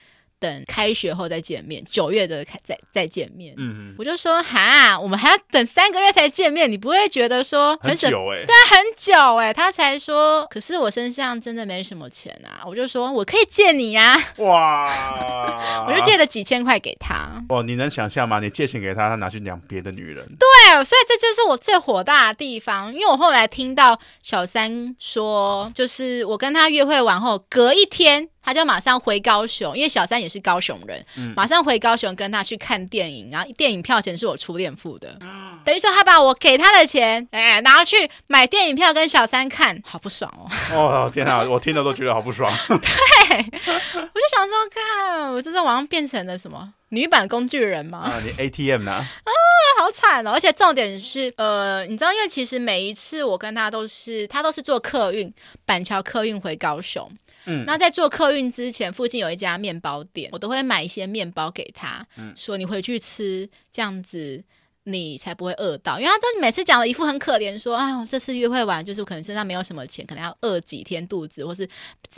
[0.43, 3.53] 等开学后再见面，九月的开再再见面。
[3.55, 8.45] 嗯嗯，我就说哈，我们还要等三个月才见面，你不会觉得说很久哎、欸？
[8.45, 9.53] 对，很久哎、欸。
[9.53, 12.67] 他才说，可是我身上真的没什么钱啊。
[12.67, 14.43] 我就说我可以借你呀、啊。
[14.43, 15.85] 哇！
[15.87, 17.41] 我就借了几千块给他。
[17.47, 18.41] 哦，你能想象吗？
[18.41, 20.27] 你借钱给他，他拿去养别的女人。
[20.37, 22.93] 对，所以这就是我最火大的地方。
[22.93, 28.27] 因为我后来听到小三说，就是我跟他约会完后，隔一天。
[28.43, 40.31] 他就马上回高雄，因为小三也是高雄人，嗯、马上回高雄跟他去看电影，然后电影票钱是我初恋付的，嗯、等于说他把我给他的钱，哎，拿去买电影票跟小三看，好不爽
[40.71, 40.75] 哦！
[40.75, 42.51] 哦天哪， 我听了都觉得好不爽。
[42.67, 48.11] 对，我就想说，看我这在网上变成了什么女版工具人吗？
[48.11, 48.91] 啊，你 ATM 呢？
[49.23, 49.31] 啊，
[49.79, 50.31] 好惨哦！
[50.31, 55.33] 而且重点是，呃，你知道，因为其实每一次我跟他都是，他都是坐客运，
[55.65, 57.09] 板桥客运回高雄。
[57.45, 64.43] 嗯，那在做客运之前，附近有一家面包店，我都会买一些面包给他，嗯，说你回去吃，这样子。
[64.85, 71.67] 你才不会饿到，因为他都每次讲了一副很可怜，说啊，我这次约会完就是可能身上没有什么钱，可能要饿几天肚子，或是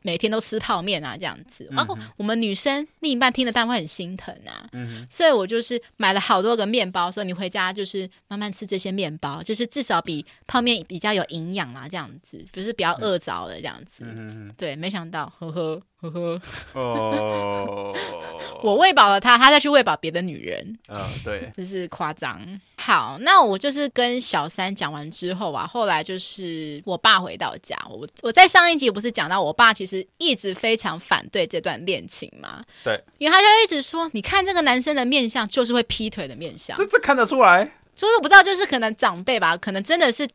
[0.04, 1.67] 每天都吃泡面啊这样子。
[1.71, 14.04] 然后、嗯、哼我们女生另一半听了当然会很心疼啊，嗯、所以我就是买了好多个面包，说你回家就是慢慢吃这些面包，就是至少比泡面比较有营养啊这样子，不是比较饿着了这样子。
[14.08, 15.82] 嗯、对，没想到，呵呵。
[16.10, 16.41] 呵
[16.74, 17.96] 呵，哦，
[18.63, 22.41] 我喂饱了他，他再去喂饱别的女人，嗯、呃，对， 就是夸张。
[22.78, 37.63] 好，那我就是跟小三讲完之后啊，后来就是我爸回到家，我我在上一集不是讲到我爸其实一直非常反对这段恋情嘛，对，因为他就一直说，你看这个男生的面相就是会劈腿的面相，这这看得出来，
[37.96, 40.28] 就是我不知道，就是可能长辈吧，可能真的是。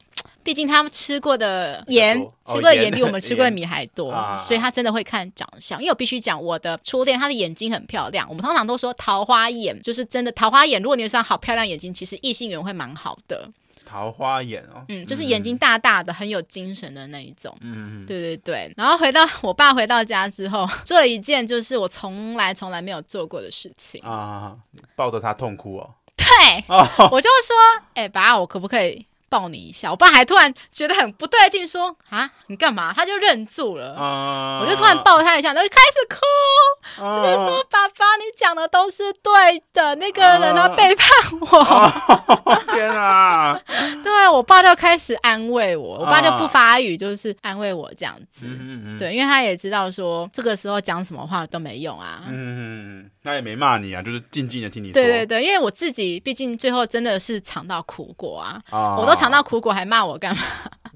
[0.42, 5.78] 毕竟他们吃过的盐，吃过的盐比我们 吃过的米还多，哦、所以他真的会看长相。
[5.80, 8.26] 因为我必须讲，我的初恋，他的眼睛很漂亮。
[8.28, 10.80] 我们通常都说桃花眼，就是真的桃花眼。
[10.80, 13.48] 如果你有双好漂亮眼睛，其实异性缘会蛮好的。
[13.84, 17.52] 桃花眼哦，嗯，就是眼睛大大的，嗯、很有精神的那一种。
[17.60, 18.72] 嗯，对对对。
[18.76, 24.56] 然后回到我爸回到家之后， 做了一件就是我从来从来没有做过的事情啊，
[24.94, 25.90] 抱着他痛哭哦。
[26.16, 27.56] 对，哦、我就说，
[27.94, 29.04] 哎、欸，爸，我可不可以？
[29.30, 33.94] 抱你一下，我爸还突然觉得很不对劲，说：“啊，你干嘛？”他就愣住了。
[33.96, 37.02] Uh, 我就突然抱他一下，他就开始哭。
[37.02, 41.08] Uh, 我就说：“爸爸，你讲的都是对的，那个人他背叛
[41.40, 41.58] 我。
[41.58, 43.58] 哦、 天啊！
[44.02, 48.46] 对，我爸就开始安慰我，我爸就不发语，就是安慰我这样子。
[48.46, 48.98] 嗯嗯嗯。
[48.98, 52.22] 对，因为他也知道说这个时候讲什么话都没用啊。
[52.26, 53.10] 嗯嗯嗯。
[53.22, 54.94] 那也没骂你啊，就是静静的听你说。
[54.94, 60.42] 对对对，因为我自己毕竟最后真的是尝到苦果啊，哦、我都尝到苦果，还骂我干嘛？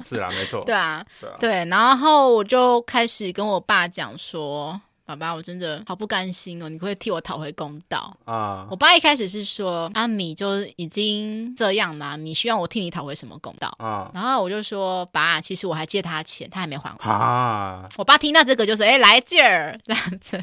[0.03, 0.63] 是啊，没错。
[0.67, 1.65] 对啊，对啊，对。
[1.67, 4.81] 然后我就开始跟我爸讲说。
[5.07, 6.69] 爸爸，我真的好不甘心哦！
[6.71, 8.67] 你可不可以替我讨回公道啊？
[8.71, 14.11] 我爸一开始是说，阿米就已经这样了，你希望我替你讨回什么公道啊？
[14.15, 17.05] 然后我就说，爸，其实我还借他钱，他还没还我。
[17.07, 17.87] 啊！
[17.99, 20.39] 我爸听到这个就说，哎，来劲儿这样子，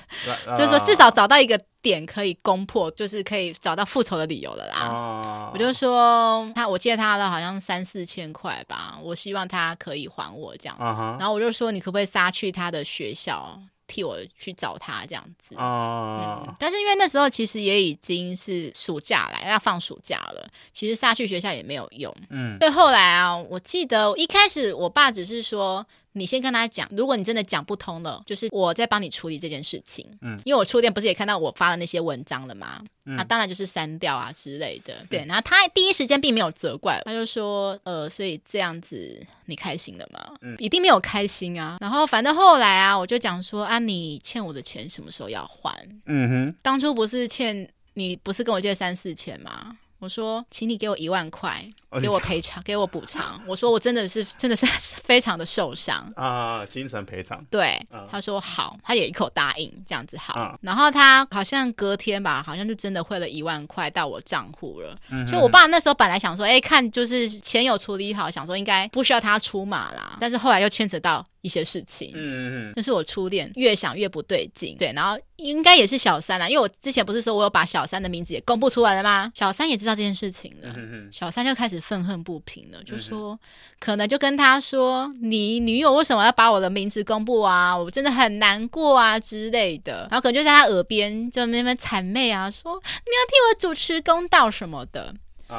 [0.47, 4.77] 啊、就是说至少找到一个点可以攻破，就是可以找到复仇的理由了啦。
[4.77, 10.77] 啊、我就说他，我借他了好像三四千块吧，我希望他可以还我这样。
[10.77, 13.59] 啊、然后我就说，你可不可以杀去他的学校？
[13.87, 25.85] 替我去找他这样子，嗯，但是因为那时候其实也已经是暑假来要放暑假了，其实杀去学校也没有用，嗯，所以后来啊，我记得一开始我爸只是说。
[26.13, 30.05] 你先跟他讲，如果你真的讲不通了，就是我在帮你处理这件事情。
[30.21, 32.81] 嗯，因为我初恋不是也看到我发的那些文章了吗？
[33.05, 34.93] 嗯，那当然就是删掉啊之类的。
[35.09, 40.35] 对，然后他第一时间并没有责怪，他就说，呃，所以这样子你开心了吗？
[40.41, 41.77] 嗯，一定没有开心啊。
[41.79, 45.87] 然后反正后来啊，我就讲说啊，你欠我的钱什么时候要还？
[46.05, 49.77] 嗯哼，当初不是欠你，不是跟我借三四千吗？
[50.01, 51.63] 我说，请你给我一万块，
[52.01, 53.39] 给我赔偿，给我补偿。
[53.45, 54.65] 我说，我真的是，真的是
[55.03, 57.45] 非常的受伤啊，精神赔偿。
[57.51, 60.57] 对，他说好，他也一口答应，这样子好。
[60.61, 64.97] 然后他好像隔天吧，好像就真的汇了一万块到我账户了。
[65.27, 70.17] 所以，我爸那时候本来想说，哎，看就是钱有处理好，想说应该不需要他出马啦。
[70.19, 71.23] 但是后来又牵扯到。
[71.41, 79.31] 一些事情，嗯嗯嗯，那是我初恋，越想越不对劲，对，然后应该也是小三啦，因为我之前不是说我有把小三的名字也公布出来了吗？
[79.33, 83.39] 小三也知道这件事情了，嗯、小三就开始愤恨不平了，就说、嗯、
[83.79, 87.77] 可能就跟他说，你女友为什么要把我的名字公布啊？
[87.77, 95.15] 我真的很难过啊之类的，然后可能就在他耳边就那边谄媚啊，说你要替我主持公道什么的。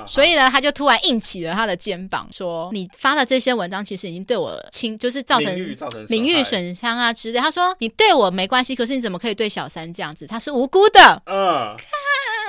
[0.07, 5.55] 所以呢，他就突然硬起了他的肩膀，说：“你发的这些文章，其实已经对我轻，就是造成
[6.09, 10.26] 名誉损伤啊之类。”他说：“你对我没关系，可是你怎么可以对小三这样子？
[10.26, 11.76] 他是无辜的。”嗯，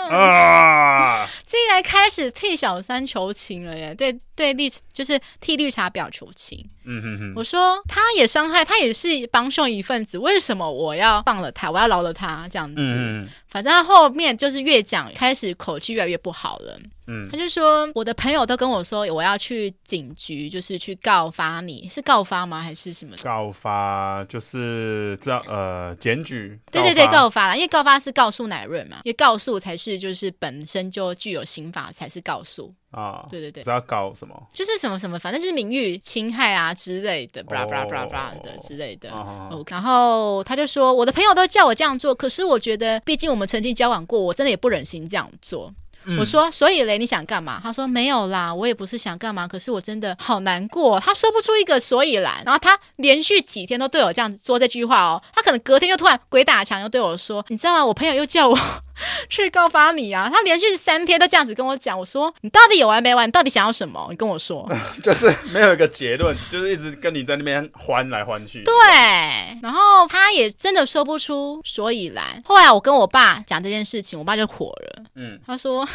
[0.09, 3.95] 看啊， 竟然开始替小三求情了耶！
[3.95, 6.69] 对对，绿就是替绿茶婊求情。
[6.85, 12.75] 嗯哼哼，我说他也伤害，他也是帮凶一份子，为什么我要放了他，我要饶了他这样子？
[12.77, 16.79] 嗯，反正他后面就是越讲，开始口气越来越不好了。
[17.07, 22.61] 嗯，他就说我的朋友都跟我说我要去警局，就是去告发你，是告发吗？
[22.61, 23.15] 还是什么？
[23.21, 26.57] 告发就是这呃检举。
[26.71, 32.73] 对对对，告发啦，因为告发是告诉乃润嘛，因为告诉才是就是本身就具有刑法才是告诉。
[32.93, 34.41] 啊，对对对，知道告什么？
[34.53, 39.09] 就是什么什么，反正就是名誉侵害啊之类的，巴拉巴拉巴拉巴拉的之类的。
[39.67, 45.73] 然后他就说，我的朋友都叫我这样做，可是我觉得，毕竟我们曾经交往过，我真的也不忍心这样做。
[46.05, 47.61] 嗯、我说，所以嘞，你想干嘛？
[47.63, 50.99] 他说没有啦，我也不是想干嘛，可是我真的好难过。
[50.99, 55.23] 他说不出一个所以然，然后他连续几天都对我这样子说这句话哦。
[55.33, 57.85] 他可能隔天又突然鬼打墙，又对我说，你知道吗？
[57.85, 58.57] 我朋友又叫我
[59.29, 60.29] 去告发你啊。
[60.31, 61.97] 他连续三天都这样子跟我讲。
[61.97, 63.27] 我说你到底有完没完？
[63.27, 64.07] 你到底想要什么？
[64.09, 64.67] 你跟我说。
[65.03, 68.63] 就是没有一个结论，就是一直跟你在那边欢来欢去。
[68.63, 68.73] 对，
[69.61, 72.23] 然后他也真的说不出所以然。
[72.45, 75.03] 后来我跟我爸讲这件事情，我爸就火了。
[75.15, 75.87] 嗯，他说。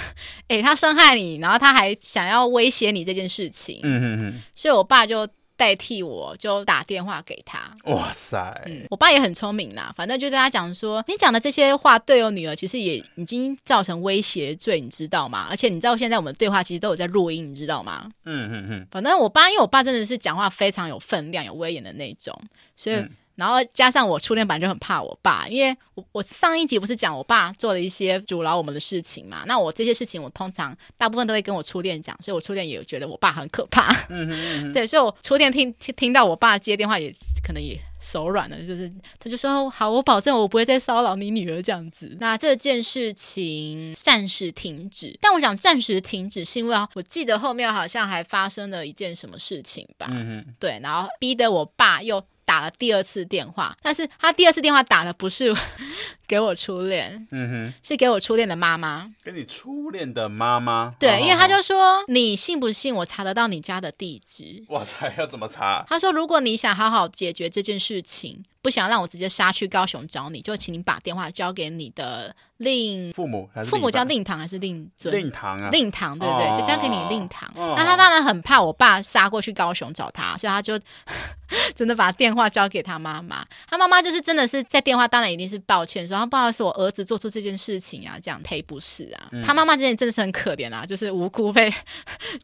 [0.48, 7.60] 哎、欸，他伤害你，然后他还想要威胁你这件事情，嗯嗯嗯，所以我爸就代替我，就打电话给他。
[7.84, 15.48] 哇塞，嗯，我爸也很聪明啦，反正就跟他讲说，你讲的这些话对我女儿其实也已经造成威胁罪，你知道吗？
[15.50, 18.10] 而且你知道现在我们对话其实都有在录音，你知道吗？
[18.24, 22.40] 嗯嗯嗯，反正我爸，因为我爸真的是讲话非常有分量、有威严的那种，
[22.76, 22.96] 所以。
[22.96, 29.44] 嗯然后加上我初恋版就很怕我爸，因为我我上一集不是讲我爸做了一些阻挠我们的事情嘛？
[29.46, 33.92] 那我这些事情我通常大部分都会跟我初恋讲，所以我初恋也觉得我爸很可怕。
[34.08, 37.14] 嗯哼嗯哼对，所以我初恋听听听到我爸接电话也
[37.46, 42.16] 可能也手软了，就是他就说好，我保证我不会再骚扰你女儿这样子。
[42.18, 50.08] 那这件事情暂时停止，但我想暂时停止是因为啊，我记得后面好像还发生了一件什么事情吧？
[50.10, 52.20] 嗯哼，对，然后逼得我爸又。
[52.48, 55.54] 打了第二次电话，但是他第二次电话打的不是
[56.26, 60.94] 给我初恋，嗯哼，是给我初恋的妈妈，给你初恋的妈妈。
[60.98, 64.64] 对，哦、因为他就说，你信不信我查得到你家的地址？
[64.70, 65.84] 哇塞，要怎么查？
[65.86, 75.14] 他说，如果你想好好解决这件事情，不想让我直接杀去高雄找你，就请你把电话交给你的令父母，还是父母叫令堂还是令尊？
[75.16, 76.46] 令堂啊，令堂，对不对？
[76.46, 77.50] 哦、就交给你令堂。
[77.54, 80.78] 那、哦、他当然很怕我爸杀过去高雄找他，所以他就
[81.74, 83.44] 真的把电话交给他妈妈。
[83.68, 89.28] 他妈妈就是真的是在电话，当然一定是抱歉说，不好意思，我儿子做出这件事情啊，这样赔不是啊。
[89.32, 91.70] 嗯、他妈妈之前真的是很可怜啊，就是无辜被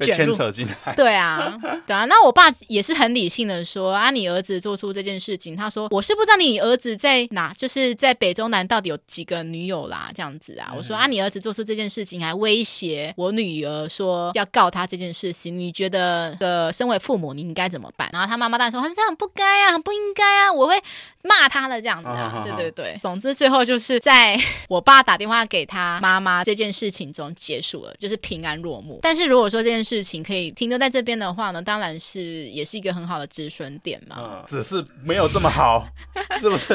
[0.01, 0.95] 卷入牵扯进来。
[0.95, 2.05] 对啊，对啊。
[2.05, 10.69] 那我爸也是很理性的说啊，你儿子做出这件事情，他说我是不知道你儿子在哪，就是在北中南到底有几个女友啦，这样子啊。
[10.73, 18.09] 嗯、我说啊，你儿子做出这件事情，还威胁我女儿说要告他这件事情，你觉得呃身为父母你应该怎么办？
[18.13, 20.83] 然后他妈妈当然说，他说这样不该啊，很不应该啊，我会
[21.25, 22.33] 骂他的这样子啊。
[22.37, 29.01] 啊对对对，总之最后就是在 我爸打电话给他妈妈这件事情中结束了，就是平安落幕。
[29.03, 34.17] 但是如果说这件事情可以停留在这边的话呢，当然是也是一个很好的止损点嘛。
[34.21, 35.87] 嗯，只是没有这么好，
[36.39, 36.69] 是不是？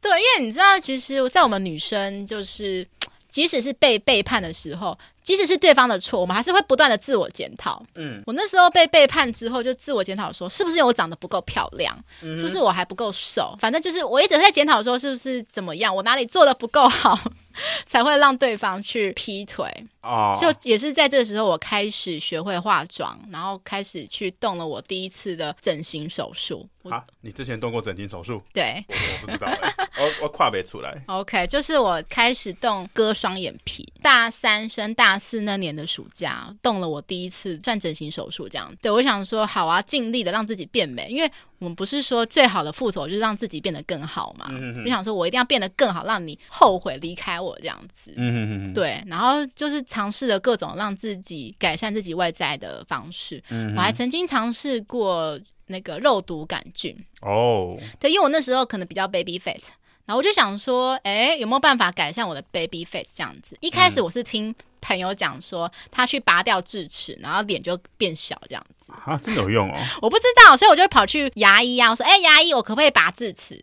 [0.00, 2.86] 对，因为你知道，其实，在我们女生就是。
[3.28, 7.84] 即使是被背叛的时候，即使是对方的错，我们还是会不断的自我检讨。
[7.96, 11.98] 嗯，我那时候被背叛之后，就自我检讨说，是不是因为我长得不够漂亮？
[12.22, 13.56] 嗯、是不是我还不够瘦？
[13.58, 15.94] 反正就是我一直在检讨说，是不是怎么样？
[15.94, 17.18] 我哪里做的不够好，
[17.86, 19.68] 才会让对方去劈腿？
[20.02, 26.68] 哦，就也是在这个时候，我开始学会化妆，然后开始去动了我第一次的整形手术。
[26.88, 28.40] 啊，你之前动过整形手术？
[28.54, 30.96] 对，我我不知道、欸，我我跨不出来。
[31.08, 38.72] OK，就是我开始动割双眼皮，大三升大四那年的暑假，动了我第一次算整形手术，这样。
[38.80, 44.46] 对，我想说好啊，尽力的让自己变美，因为我们不是说最好的复仇就是让自己变得更好嘛。
[44.50, 44.82] 嗯哼。
[44.84, 48.12] 我想说我一定要变得更好，让你后悔离开我这样子。
[48.16, 48.72] 嗯哼哼。
[48.72, 53.42] 对，然后就是尝试了各种让自己改善自己外在的方式。
[53.50, 53.74] 嗯。
[53.76, 55.38] 我还曾经尝试过。
[55.68, 57.80] 那个肉毒杆菌哦，oh.
[57.98, 59.72] 对，因为我那时候可能比较 baby face，
[60.04, 63.56] 然后我就想说，哎，有没有办法改善我的 baby face 这样子？
[63.60, 64.54] 一开始我是听
[64.86, 69.76] 朋友讲说，他去拔掉智齿，然后脸就变小这样子啊，真的有用哦？
[70.00, 73.56] 我不知道，所以我就跑去牙医啊，我说，哎，牙医，我可不可以拔智齿？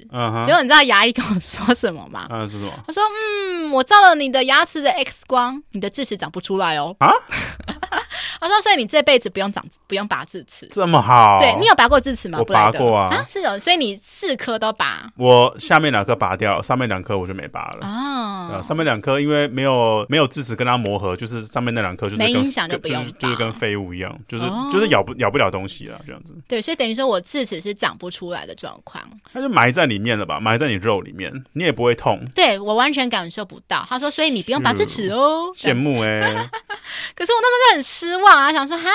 [0.45, 2.27] 结果你知道牙医跟我说什么吗？
[2.49, 2.83] 什么？
[2.85, 6.95] 他说，嗯，我照了你的牙齿的 X 光，你的智齿长不出来哦。
[6.99, 7.13] 啊？
[8.39, 11.39] 他说：“所以你这辈子不用长，不用拔智齿，这么好。
[11.39, 12.39] 对，你有拔过智齿吗？
[12.39, 13.13] 我拔过啊。
[13.15, 13.57] 啊，是哦。
[13.59, 15.09] 所以你四颗都拔。
[15.17, 17.87] 我下面两颗拔掉，上面两颗我就没拔了。
[17.87, 26.33] 哦，上面两颗因为没有没有智齿跟它磨合，就是上面那两颗就是没影响，就不用，就是，就是跟废物一样，就是、哦、就是咬不咬不了东西了，这样子。
[26.47, 29.03] 对，所以等于说我智齿是长不出来的状况。
[29.31, 32.19] 它就埋在里面了吧，埋在你肉里面，你也不会痛。
[32.35, 33.85] 对，我完全感受不到。
[33.89, 35.49] 他说，所以你不用拔智齿哦。
[35.55, 36.33] 羡慕哎、欸。
[37.15, 38.89] 可是我那时候就很失望啊，想说哈。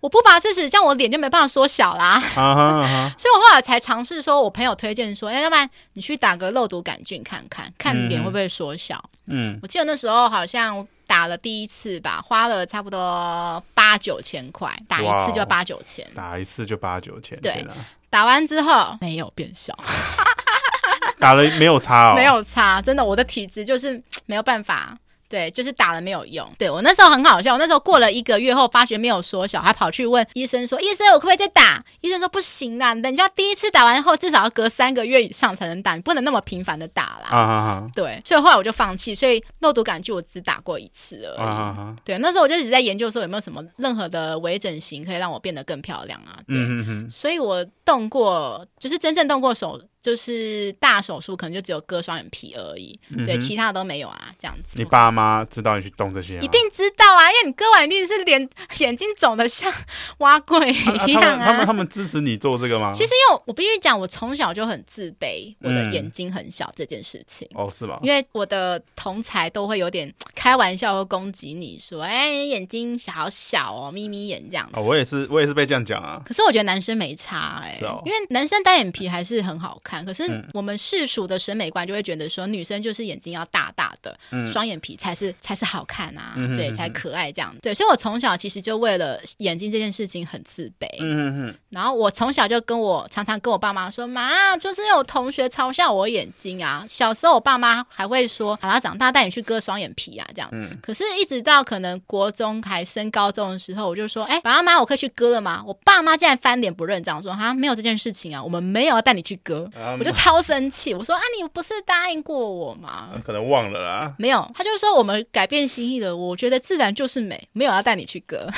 [0.00, 2.18] 我不拔智齿，这样我脸就没办法缩小啦。
[2.34, 2.40] Uh
[3.12, 3.18] uh.
[3.18, 8.98] 所以我后来才尝试说，我朋友推荐说，哎，要不然你去打个肉毒杆菌看看，看脸会不会缩小。
[9.26, 17.38] 嗯，我记得那时候好像打了第一次吧，花了差不多八九千块，打一次就八九千打一次就八九千。
[17.42, 17.66] 对，
[18.08, 19.76] 打完之后没有变小，
[21.20, 24.96] 打了没有差哦， 没有差，真的，我的体质就是没有办法。
[25.30, 26.46] 对，就是打了没有用。
[26.58, 37.90] 对，我那时候很好笑，我那时候过了一个月后，发觉没有缩小，还跑去问医生说：“医生，我可不可以再打？”医生说：“不行啦，等一下第一次打完后，至少要隔三个月以上才能打，你不能那么频繁的打啦。”啊哈哈。
[37.94, 41.38] 对，所以后来我就放弃，所以肉毒杆菌我只打过一次而已。
[41.38, 41.96] 啊哈哈。
[42.04, 46.40] 对，那时候我就一直在研究说有没有什么任何的微整形可以让我变得更漂亮啊。
[46.48, 47.08] 对，嗯。
[47.14, 49.80] 所以我动过，就是真正动过手。
[50.02, 54.78] 就是大手术，可能就只有割双眼皮而已，嗯、对，其他的都没有啊，这样子。
[54.78, 56.40] 你爸妈知道你去动这些吗？
[56.42, 58.48] 一定知道啊，因为你割完一定是脸
[58.78, 59.70] 眼睛肿的像
[60.18, 61.44] 挖柜一样啊。
[61.44, 62.90] 啊他们他们他们支持你做这个吗？
[62.94, 67.46] 其实因为我必须讲，我从小就很自卑，我的眼睛很小这件事情。
[67.54, 67.98] 嗯、哦，是吧？
[68.02, 74.66] 因为我的同才都会有点开玩笑或攻击你说，哎、欸，眼睛小小哦，眯眯眼这样。
[74.72, 76.22] 哦，我也是，我也是被这样讲啊。
[76.24, 79.89] 可是我觉得男生没差哎、欸，哦、因为男生单眼皮还是很好看。
[79.90, 87.54] 看，可是我们世俗的审美观就会觉得说，女生就是眼睛要大大的，嗯、双眼皮才是才是好看啊，嗯、哼哼对，才可爱这样。
[87.60, 90.86] 对，所以我从小其实就为了眼睛这件事情很自卑。
[91.00, 96.86] 嗯哼哼然后我从小就跟我常常跟我爸妈说，妈，就是有同学嘲笑我眼睛啊。
[96.88, 100.48] 小时候我爸妈还会说，好啦，长大带你去割双眼皮啊，这样。
[100.52, 105.62] 嗯、可是一直到可能国中还升高中的时候，我就说，哎、欸，爸妈，我可以去割了吗？
[105.66, 109.70] 我爸妈竟然翻脸不认账，说哈，没有这件事情啊，我们没有要带你去割。
[109.80, 113.10] 嗯、我就超生气，我说啊，你不是答应过我吗？
[113.24, 114.14] 可能忘了啦。
[114.18, 116.14] 没有，他就说我们改变心意了。
[116.14, 118.48] 我觉得自然就是美，没有要带你去割。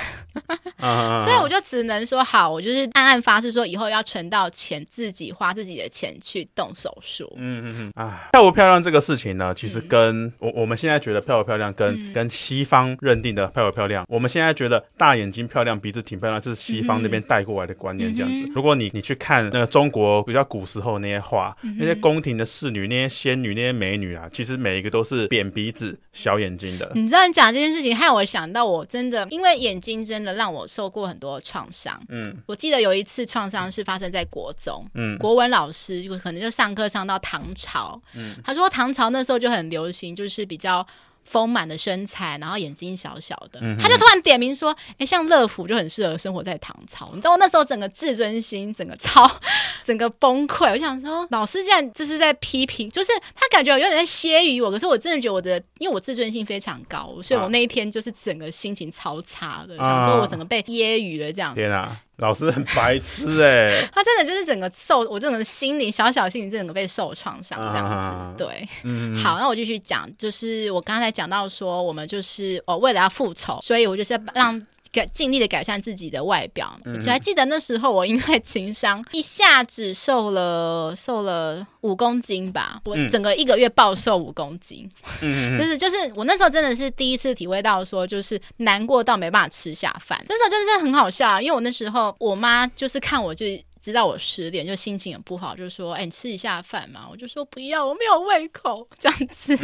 [0.79, 7.33] 嗯、 所以我就只能说好，我就是暗暗发誓说以后要存到钱，自己花自己的钱去动手术。
[7.37, 18.39] 嗯嗯嗯啊，漂不漂亮这个事情呢，其实跟、嗯、我我们现在觉得漂不漂亮跟，跟、西方认定的漂不漂亮，我们现在觉得大眼睛漂亮，鼻子挺漂亮，这是西方那边带过来的观念这样子。
[18.49, 26.91] 嗯、如果你你去看那个中国比较古时候那些画，嗯、那些宫廷的侍女、那些仙女、那些美女啊，其实每一个都是扁鼻子、小眼睛的。
[26.95, 32.01] 你知道你讲这件事情，害我想到我真的因为眼睛真的让我受过很多创伤。
[32.09, 40.87] 嗯，我记得有一次创伤是发生在国中，嗯，国文老师就可能就上课上到唐朝，嗯，他说唐朝那时候就很流行，就是比较。
[41.33, 49.29] 丰满的身材，然后眼睛小小的，嗯、他就突然点名说：“哎、欸，像乐福就很适合生活在唐朝。”你知道我那时候整个自尊心整个超
[49.83, 50.71] 整个崩溃。
[50.71, 54.71] 我想说，老师竟然就是在批评，就是他感觉有点在揶揄我。
[54.71, 61.55] 可是我真的觉得我的，因为我自尊心非常高，所以我那一天就是整个心情超差的，啊、想说我整个被揶揄了这样。
[61.55, 61.99] 天啊！
[62.23, 74.65] 老师很白痴哎、欸， 他真的就是整个受我整个心灵小小心灵整个被受创伤这样子，啊、对，嗯，好，那我继续讲，就是我刚才讲到说，我们就是哦，为了要复仇，所以我就是让。
[74.93, 84.89] 改尽力的改善自己的外表，我、嗯、还记得那时候我因为情商一下子瘦了瘦了五公斤吧，我整个一个月暴瘦五公斤，
[85.23, 93.47] 嗯、 就是就是我那时候真的是第一次体会到说就是难过到没办法吃下饭，那时候真的是很好笑，啊因为我那时候我妈就是看我就
[93.81, 98.87] 知道我失恋，就心情很不好，就说哎、欸、你吃一下饭嘛，我就说不要，我没有胃口。
[99.01, 99.59] 这样子，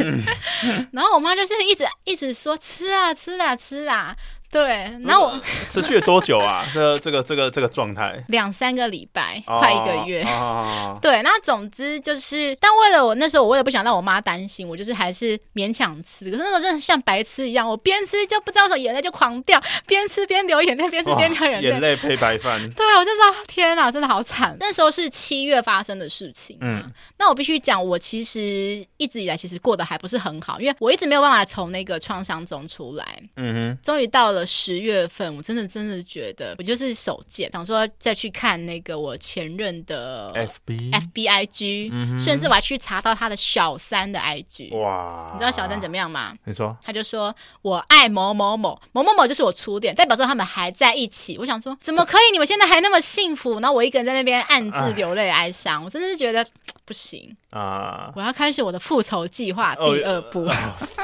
[0.63, 4.13] 嗯、 然后我妈就是一直一直说吃啊吃啊吃啊。
[4.51, 4.67] 对，
[5.03, 6.65] 然后我 持续了多久啊？
[6.73, 10.23] 这这个这个这个状态，两三个礼拜，快一个月。
[10.23, 16.25] 哦、对，那总之就是，但为了我那时候，我也不想让我妈担心，我就是还是勉强吃。
[16.31, 22.59] 可是那时候真的像白痴一样，我边吃就不知道什么眼泪就狂掉，边吃边流眼泪，边吃边流眼泪，眼泪配白饭。
[22.71, 24.57] 对，我就知道天哪，真的好惨。
[24.59, 26.57] 那时候是七月发生的事情。
[26.61, 33.05] 嗯，那我必须讲，我其实一直以来其实过得还不是很好，因为我一直没有办法从那个创伤中出来。
[33.35, 34.38] 嗯哼，终于到了。
[34.45, 44.69] 十月份，我真的真的觉得我就是手贱，想说再去看那个我前任的 F B F B I G，甚至我还去查到他的小三的 I G。
[44.73, 46.33] 哇，你知道小三怎么样吗？
[46.45, 51.37] 你说，他就说我爱某某某某某某，就是我初恋，代表说他们还在一起。
[51.37, 52.31] 我想说，怎么可以？
[52.31, 53.59] 你们现在还那么幸福？
[53.59, 56.45] 然后我一个人在那边暗自流泪哀伤，我真的是觉得
[56.85, 58.11] 不行啊！
[58.15, 60.47] 我要开始我的复仇计划第二部，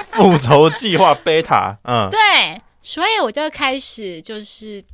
[0.10, 1.78] 复仇计划贝塔。
[1.84, 2.62] 嗯， 对。
[2.86, 4.86] 所以我就开始，就是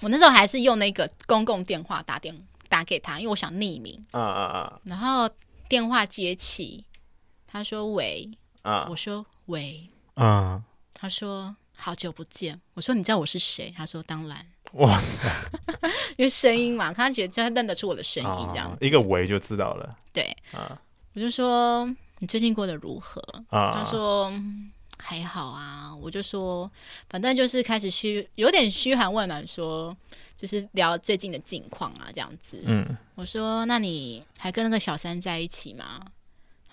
[0.00, 2.34] 我那时候还是用那个公共电话打电
[2.70, 4.02] 打给他，因为我想匿名。
[4.12, 4.80] 啊啊啊。
[4.84, 5.28] 然后
[5.68, 6.86] 电话接起，
[7.46, 8.30] 他说：“喂。”
[8.62, 8.86] 啊。
[8.88, 10.64] 我说：“喂。”嗯。
[10.94, 15.22] 他说：“好久不见。”我说：“你知道我是谁？”他说：“当然。”哇塞！
[16.16, 19.94] 因为声音嘛，他觉得他认得出我的声音，这样一个“喂”就知道了。
[20.14, 20.34] 对。
[20.52, 20.80] 啊。
[21.12, 21.84] 我就说
[22.20, 23.72] ：“你最近过得如何？”啊。
[23.74, 24.32] 他说。
[24.98, 26.70] 还好啊，我就说，
[27.08, 29.96] 反正就是开始嘘，有点嘘寒问暖，说
[30.36, 32.62] 就是聊最近的近况啊，这样子。
[32.66, 36.00] 嗯，我说，那你还跟那个小三在一起吗？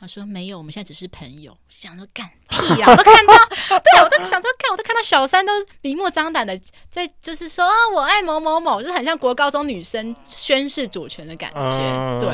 [0.06, 1.58] 他说没有，我们现在只是朋友。
[1.68, 2.92] 想着干 屁呀、啊！
[2.92, 3.34] 我都看到，
[3.80, 5.52] 对，我都想着看，我都看到小三都
[5.82, 6.56] 明目张胆的
[6.92, 11.60] 在，就是说啊，我爱某某某，就是很像国高中女生宣誓主权的感觉。
[11.60, 12.30] 嗯、对，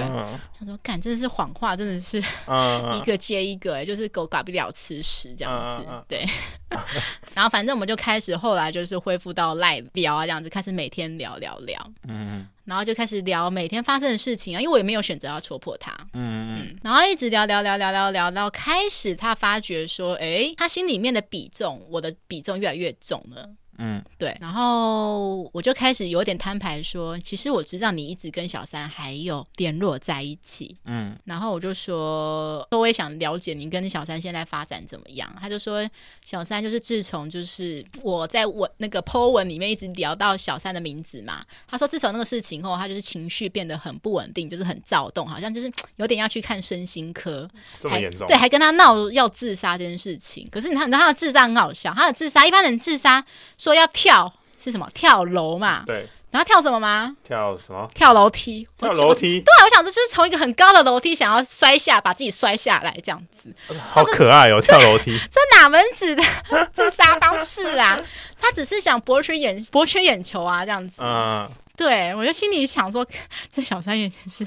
[0.59, 5.85] 他说干，真的是谎话，真的是一个接一个，就是狗改不了吃屎这样子。
[6.09, 6.27] 对，
[7.35, 11.91] 然后反正我们就开始，后来就是恢复到赖聊啊，这样子开始每天聊聊聊。
[12.07, 12.47] 嗯。
[12.63, 23.49] 然后就开始聊每天发生的事情啊，因为我也没有选择要戳破他，嗯嗯，然后一直聊聊聊聊聊聊，然后开始他发觉说，哎，他心里面的比重，我的比重越来越重了。
[23.83, 35.27] 嗯，对，然后我就开始有点摊牌说，其实我知道你一直跟小三还有联络在一起，嗯，然后我就说，我也想了解你跟小三现在发展怎么样。
[35.41, 35.83] 他就说，
[36.23, 48.27] 小三就是自从就是我在我那个 po 文里面一直聊到小三的名字嘛，他说自从那个事情后，他就是情绪变得很不稳定，就是很躁动，好像就是有点要去看身心科，这么严重？
[48.27, 50.47] 对，还跟他闹要自杀这件事情。
[50.51, 53.25] 可是你看，你知道他的自杀很好笑，他的自杀一般人自杀
[53.57, 53.70] 说。
[53.71, 54.87] 说要跳是什么？
[54.93, 55.83] 跳楼嘛？
[55.87, 57.15] 对，然后跳什么吗？
[57.23, 57.89] 跳什么？
[57.95, 58.67] 跳楼梯。
[58.77, 59.39] 跳楼梯。
[59.39, 63.53] 对，我想说就是从一个很高的楼梯想要摔下，把自己摔下来这样子。
[63.91, 65.17] 好可爱哦，跳楼梯。
[65.31, 66.23] 这哪门子的
[66.73, 67.99] 自杀方式啊？
[68.39, 70.95] 他只是想博取眼博取眼球啊，这样子。
[70.99, 71.49] 嗯。
[71.81, 73.03] 对，我就心里想说，
[73.51, 74.45] 这小三也是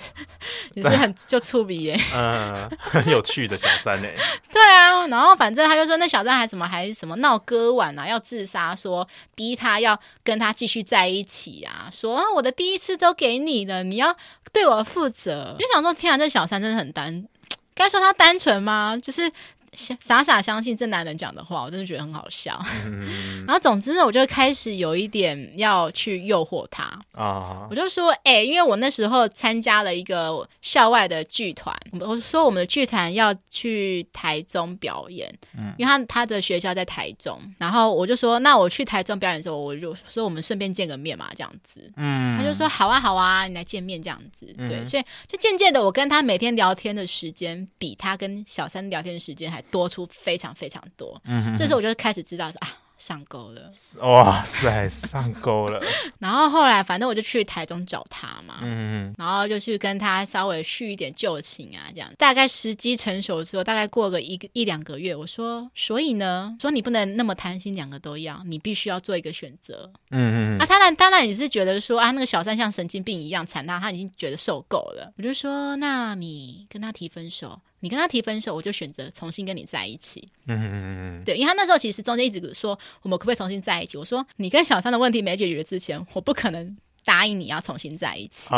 [0.75, 4.09] 也是很就粗鄙耶，嗯，很有趣的小三呢。
[4.53, 14.17] 对啊，然后反正他就说，那小三还什么还什么闹割腕啊，要自杀，说逼他要跟他继续在一起啊，说啊，我的第一次都给你了，你要
[14.53, 15.57] 对我负责。
[15.59, 17.27] 我就想说，天啊，这小三真的很单，
[17.75, 18.97] 该说他单纯吗？
[19.03, 19.33] 就是。
[19.77, 22.61] 傻傻相信这男人讲的话，我真的觉得很好笑。
[22.85, 27.67] 嗯、 然后总之呢，我就开始有一点要去诱惑他啊。
[27.71, 37.39] 我就说，哎、欸，因为我那时候参加了一个校外的剧团，我说我们的剧团要去台中表演，嗯、因为他他的学校在台中。
[37.59, 41.91] 然后我就说，那我去台中表演的时候，我就说我们顺便见个面嘛，这样子。
[41.97, 44.47] 嗯，他就说好啊好啊，你来见面这样子。
[44.57, 52.69] 对，嗯、所以就渐渐的，我跟他每天聊天的时间比他跟小三聊天的时间还多出非常非常多，嗯这时候我就开始知道说啊。
[52.97, 55.83] 上钩了，哇塞，上钩了。
[56.21, 62.09] 然后后来，反正我就去台中找他嘛，嗯嗯，然后就去跟他稍微叙一点旧情啊，这样。
[62.17, 69.91] 大概时机成熟的时候，大概过个一个一两个月，我说，所以呢，说你不能那么贪心，两个都要，你必须要做一个选择。
[70.11, 75.13] 嗯嗯，啊，当然，当然也是觉得说啊，那个小三像神经病一样缠他，他已经觉得受够了。
[75.19, 77.61] 我就说，那你跟他提分手。
[77.85, 80.27] 你跟他提分手，我就选择重新跟你在一起。
[80.47, 83.99] 嗯嗯嗯嗯对，因为他那时候其实中间一直说我们可不可以重新在一起。
[83.99, 86.75] 我说你跟小三的问题没解决之前，我不可能
[87.05, 88.49] 答应你要重新在一起。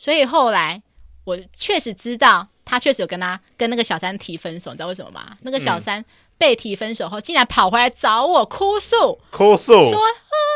[0.00, 0.80] 所以后来
[1.24, 5.36] 我确实知道他确实有跟他跟那个小三提分手，你知道为什么吗？
[5.42, 6.02] 那个小三
[6.38, 10.10] 被提分手后，竟然跑回来找我哭诉，哭诉说啊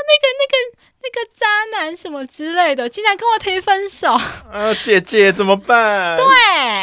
[0.09, 0.86] 那个那个。
[1.03, 1.47] 那个渣
[1.79, 4.17] 男什么之类的，竟然跟我提分手！
[4.53, 6.17] 呃，姐姐怎么办？
[6.17, 6.25] 对，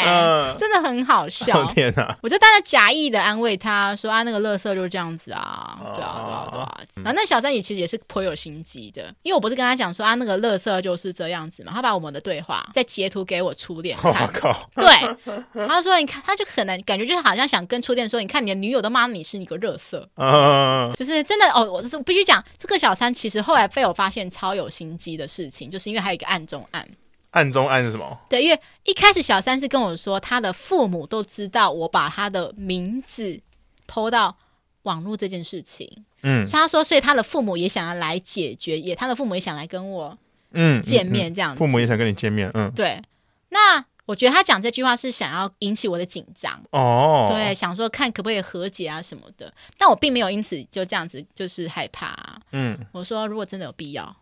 [0.05, 1.65] 嗯，真的很好笑。
[1.65, 2.17] 天哪！
[2.21, 14.11] 我就当然假意的安慰他说：“啊，那个乐色就是这样子啊，对啊，对啊，对啊。”然后那小三也其实也是颇有心机的，因为我不是跟他讲说啊，那个乐色就是这样子嘛，他把我们的对话再截图给我初恋看。
[14.23, 14.69] 我靠！
[14.75, 24.13] 对，他说：“你看，他就可能感觉就是好像想跟初恋说，你看你的女友都骂你是你个乐色。”嗯，就是真的哦，我就是必须讲，这个小三其实后来被我发现。
[24.13, 26.87] 现超有心机的事情，就是因为还有一个暗中暗。
[27.31, 28.15] 暗中暗是什么？
[28.29, 33.41] 对，因为一开始小三是跟我说，他的父母都知道我把他的名字
[33.87, 34.37] PO 到
[34.83, 36.05] 网络这件事情。
[36.21, 40.15] 嗯，所以他说，所以他的父母也想要来解决，也他的父母也想来跟我
[40.51, 41.57] 嗯见面这样子。
[41.57, 43.01] 父母也想跟你见面，嗯，对。
[43.49, 52.41] 那我觉得他讲这句话是想要引起我的紧张哦，对，想说看可不可以和解啊什么的，但我并没有因此就这样子就是害怕啊。
[52.51, 54.15] 嗯，我说如果真的有必要，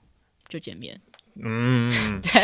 [0.48, 1.00] 就见面。
[1.36, 2.42] 嗯， 对，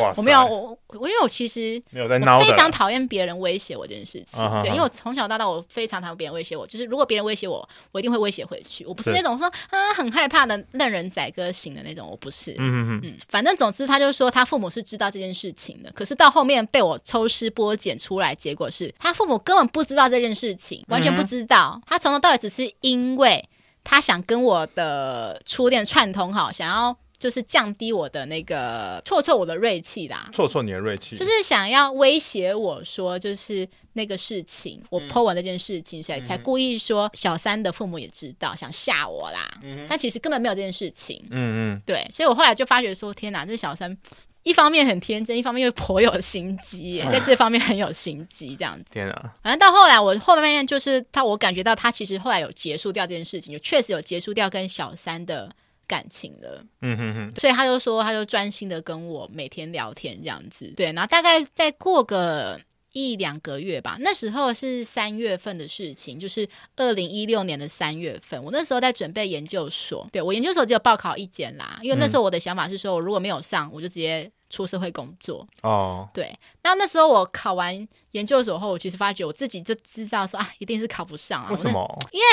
[0.00, 4.42] 哇，我没有我我因为我其实没有在闹，非常讨厌别人威胁我这件事情。
[4.42, 8.84] 啊、哈哈对，因为我从小到大我非常讨厌别人威胁我，就是如果别人威胁我，我一定会威胁回去。
[8.84, 12.52] 我不是那种说啊很害怕的任人宰割型的那种，我不是。
[12.58, 21.72] 嗯嗯嗯，反正总之他就说他父母是知道这件事情的，可是到后面被我抽丝剥茧出来，结果是他父母根本不知道这件事情，完全不知道。
[21.76, 23.48] 嗯、他从头到尾只是因为
[23.84, 26.96] 他想跟我的初恋串通好，想要。
[27.18, 39.58] 就是降低我的那个挫挫我的锐气啦，挫挫你的锐气，就是想要威胁我说，就是那个事情，我 po 完那件事情，所以才故意说小三的父母也知道，想吓我啦。
[39.88, 41.24] 但其实根本没有这件事情。
[41.30, 43.96] 嗯嗯，对，所以我后来就发觉说，天哪，这小三
[44.42, 48.84] 一方面很天真，一方面又颇有心机，在这方面很有心机，这样子。
[48.90, 55.50] 天哪，反正到后来，我后面就是他，我感觉到他其实后来有结束掉这件事情，就确实有结束掉跟小三的。
[55.86, 62.60] 感情的，嗯哼哼，所以他就说，他就专心的跟我每天聊天这样子，对，然后大概再过个
[62.92, 74.30] 一两个月吧，那时候是三月份的事情，就是二零一六年的三月份，我那时候在准备研究所，对，我研究所只有报考一间啦，因为那时候我的想法是说，我如果没有上，我就直接。
[74.48, 81.50] 出社会工作哦，对，那那时候我考完研究所后，我其实发觉我自己就知道说啊，一定是考不上啊。
[81.50, 81.98] 为什么？
[82.12, 82.26] 因为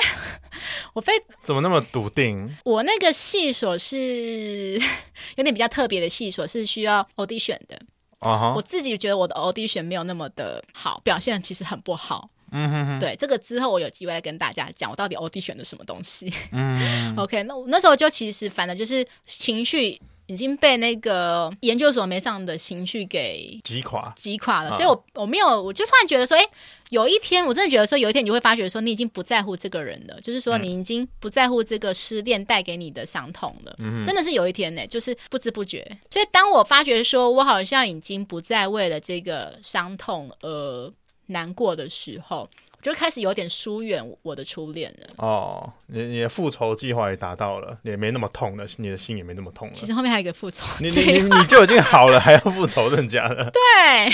[0.94, 1.12] 我被
[1.42, 2.56] 怎么那么笃定？
[2.64, 4.80] 我那个系所是
[5.36, 7.80] 有点比较特别的系所，是需要 audition 的。
[8.20, 8.54] Uh huh.
[8.56, 12.30] 我自己觉得我的 audition 没有那么的好，表现其实很不好。
[12.56, 16.32] 嗯哼哼，对，这个之后我有机会再跟大家讲，我到底 audition 的什么东西。
[16.52, 20.00] 嗯， OK，那我那时候就其实反正就是情绪。
[20.28, 24.70] 已经被那个研究所没上的情绪给击垮，击垮了。
[24.70, 26.44] 啊、所以我我没有，我就突然觉得说，哎，
[26.90, 33.76] 有一天我真的觉得说，有一天你就会发觉说，你已经不在乎这个人了，就是说你已经不在乎这个失恋带给你的伤痛了。
[33.80, 35.86] 嗯，真的是有一天呢，就是不知不觉。
[36.10, 40.94] 所以当我发觉说我好像已经不再为了这个伤痛而
[41.28, 42.50] 难过的时候。
[42.84, 45.08] 就开始有点疏远我的初恋了。
[45.18, 49.74] 哦，你你的复仇计划也达到了，也没那么痛了，你的心也没那么痛了。
[49.74, 53.50] 其实后面还有一个复仇你，你你你就已经好了，还要复仇人家的？
[53.56, 54.12] 对，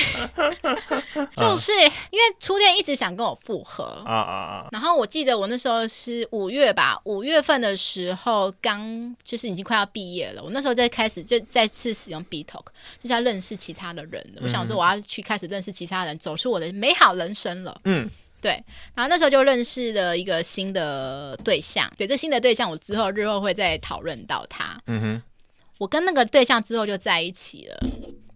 [1.35, 1.71] 就是
[2.11, 4.67] 因为初恋一直想跟我复合啊啊啊！
[4.71, 12.65] 然后我记得我那时候是五月吧，五月份的时候刚就是已经快要毕业了，我那时候在开始就再次使用 BeeTalk，
[13.01, 14.23] 就是要认识其他的人。
[14.35, 17.81] 嗯、我想说我要去开始认识其他人，走出我的美好人生了。
[17.85, 18.07] 嗯。
[18.41, 18.51] 对，
[18.95, 21.91] 然后那时候就认识了一个新的对象。
[21.97, 24.79] 对，这新的对象，我之后日后会再讨论到他。
[24.87, 25.21] 嗯哼，
[25.77, 27.77] 我跟那个对象之后就在一起了。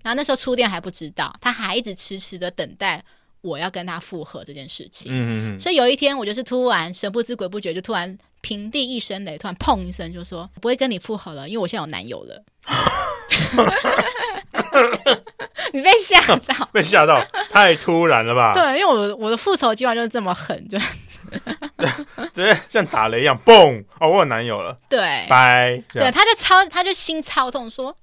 [0.03, 3.03] 然后那时候初恋还不知道，他还一直迟迟的等待
[3.41, 5.11] 我要跟他复合这件事情。
[5.13, 12.43] 嗯哼，所以有一天我就是突然神不知鬼不觉，就突然平地一声雷，突然砰一声就说不会跟你复合了，因为我现在有男友了。
[15.73, 18.53] 你被吓到， 被吓到，太突然了吧？
[18.53, 20.77] 对，因为我我的复仇计划就是这么狠，就
[22.33, 23.83] 直接像打雷一样，嘣！
[23.99, 25.81] 哦，我有男友了，对，拜。
[25.91, 27.95] 对，他就超，他就心超痛，说，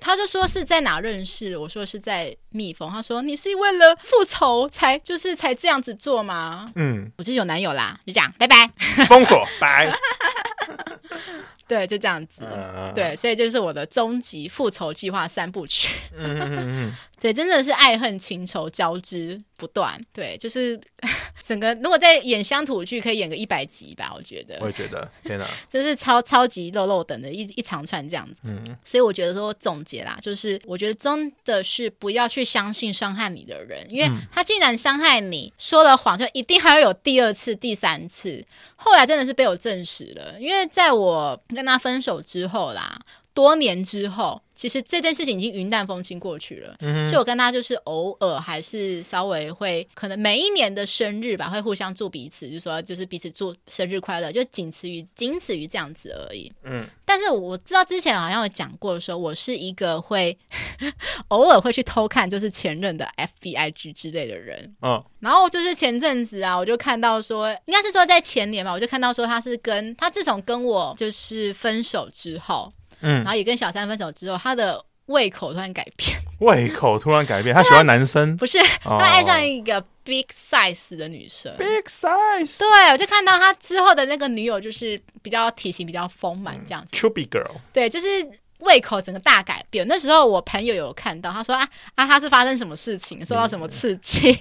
[0.00, 1.56] 他就说是在哪认识？
[1.56, 2.90] 我说是在蜜蜂。
[2.90, 6.70] 他说你是为了复仇才就是才这样子做吗？
[6.76, 8.70] 嗯，我就是有男友啦，就这样，拜拜，
[9.06, 9.92] 封锁，拜。
[11.72, 12.42] 对，就这样子。
[12.42, 15.88] Uh, 对，所以就是我的终极复仇计划三部曲。
[16.14, 16.96] 嗯嗯嗯。
[17.22, 19.96] 对，真的是爱恨情仇交织不断。
[20.12, 20.78] 对，就是
[21.46, 24.58] 整个如果在演乡土剧，可以演个一百集吧，我觉得。
[24.60, 28.40] 我也觉得，天哪， 就是超超级肉肉等的一一长串这样子。
[28.42, 28.60] 嗯。
[28.84, 38.44] 所以我觉得说总结啦，就是我觉得真的是不要去相信伤害你的人，因为他既然伤害你，说了谎，就一定还要有第二次、第三次。
[38.74, 43.00] 后来真的是被我证实了，因为在我跟他分手之后啦，
[43.32, 44.42] 多年之后。
[44.62, 56.52] 其实这件事情已经云淡风轻过去了，嗯、所以我跟他就是偶尔还是稍微会，可能每一年的生日吧，会互相祝彼此，就是说就是彼此祝生日快乐，就仅此于仅此于这样子而已。
[56.62, 60.38] 嗯，但是我知道之前好像有讲过的时候，我是一个会
[61.26, 64.72] 偶尔会去偷看就是前任的 FBIG 之类的人。
[64.82, 72.72] 嗯，然后就是前阵子啊，我就看到说，应该是说在前年吧，我就看到说他是跟他自从跟我就是分手之后。
[73.02, 76.18] 嗯，然后也跟小三分手之后，他的胃口突然改变。
[76.40, 78.36] 胃口突然改变，他喜欢男生？
[78.36, 81.54] 不是，他爱上一个 big size 的女生。
[81.56, 82.58] big size。
[82.58, 86.96] 对，我就看到他之后的那个女友，就是比较体型比较丰满这样子。
[86.96, 87.60] Chubby girl。
[87.72, 88.06] 对，就是
[88.58, 89.86] 胃口整个大改变。
[89.86, 94.36] 那时候我朋友有看到，他说啊啊，他是发生什么事情，受到什么刺激？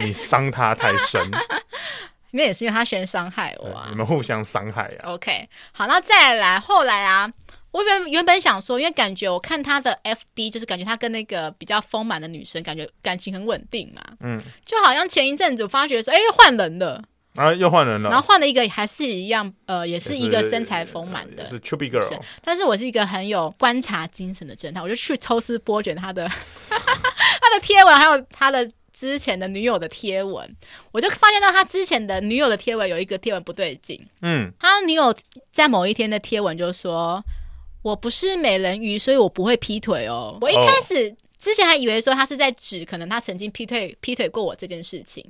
[0.00, 1.20] 你伤他太深。
[2.32, 3.86] 那也是因为他先伤害我啊。
[3.90, 5.12] 你们互相伤害啊。
[5.12, 7.32] OK，好，那再来，后来啊。
[7.74, 14.00] 我原原本想说，因为感觉我看他的 FB，就是感觉他跟那个比较丰满的女生，感觉感情很稳定嘛。
[14.20, 17.02] 嗯，就好像前一阵子我发觉说，哎，又换人了
[17.34, 18.08] 啊，又换人了。
[18.08, 22.20] 然后换了一个还是一样，呃，也是一个身材丰满的，是 Chubby Girl。
[22.44, 26.28] 但是我是一个很有观察精神的侦探，我就去抽丝剥茧他的
[26.70, 30.48] 他的贴文，还有他的之前的女友的贴文，
[30.92, 34.00] 我就发现到他之前的女友的贴文有一个贴文不对劲。
[34.22, 35.12] 嗯，他女友
[35.50, 37.20] 在某一天的贴文就说。
[37.84, 40.38] 我不是美人鱼，所以我不会劈腿哦。
[40.40, 41.18] 我一开始、oh.
[41.38, 45.22] 之前还以为说他是在指可能他曾经劈腿劈腿过我这件事情，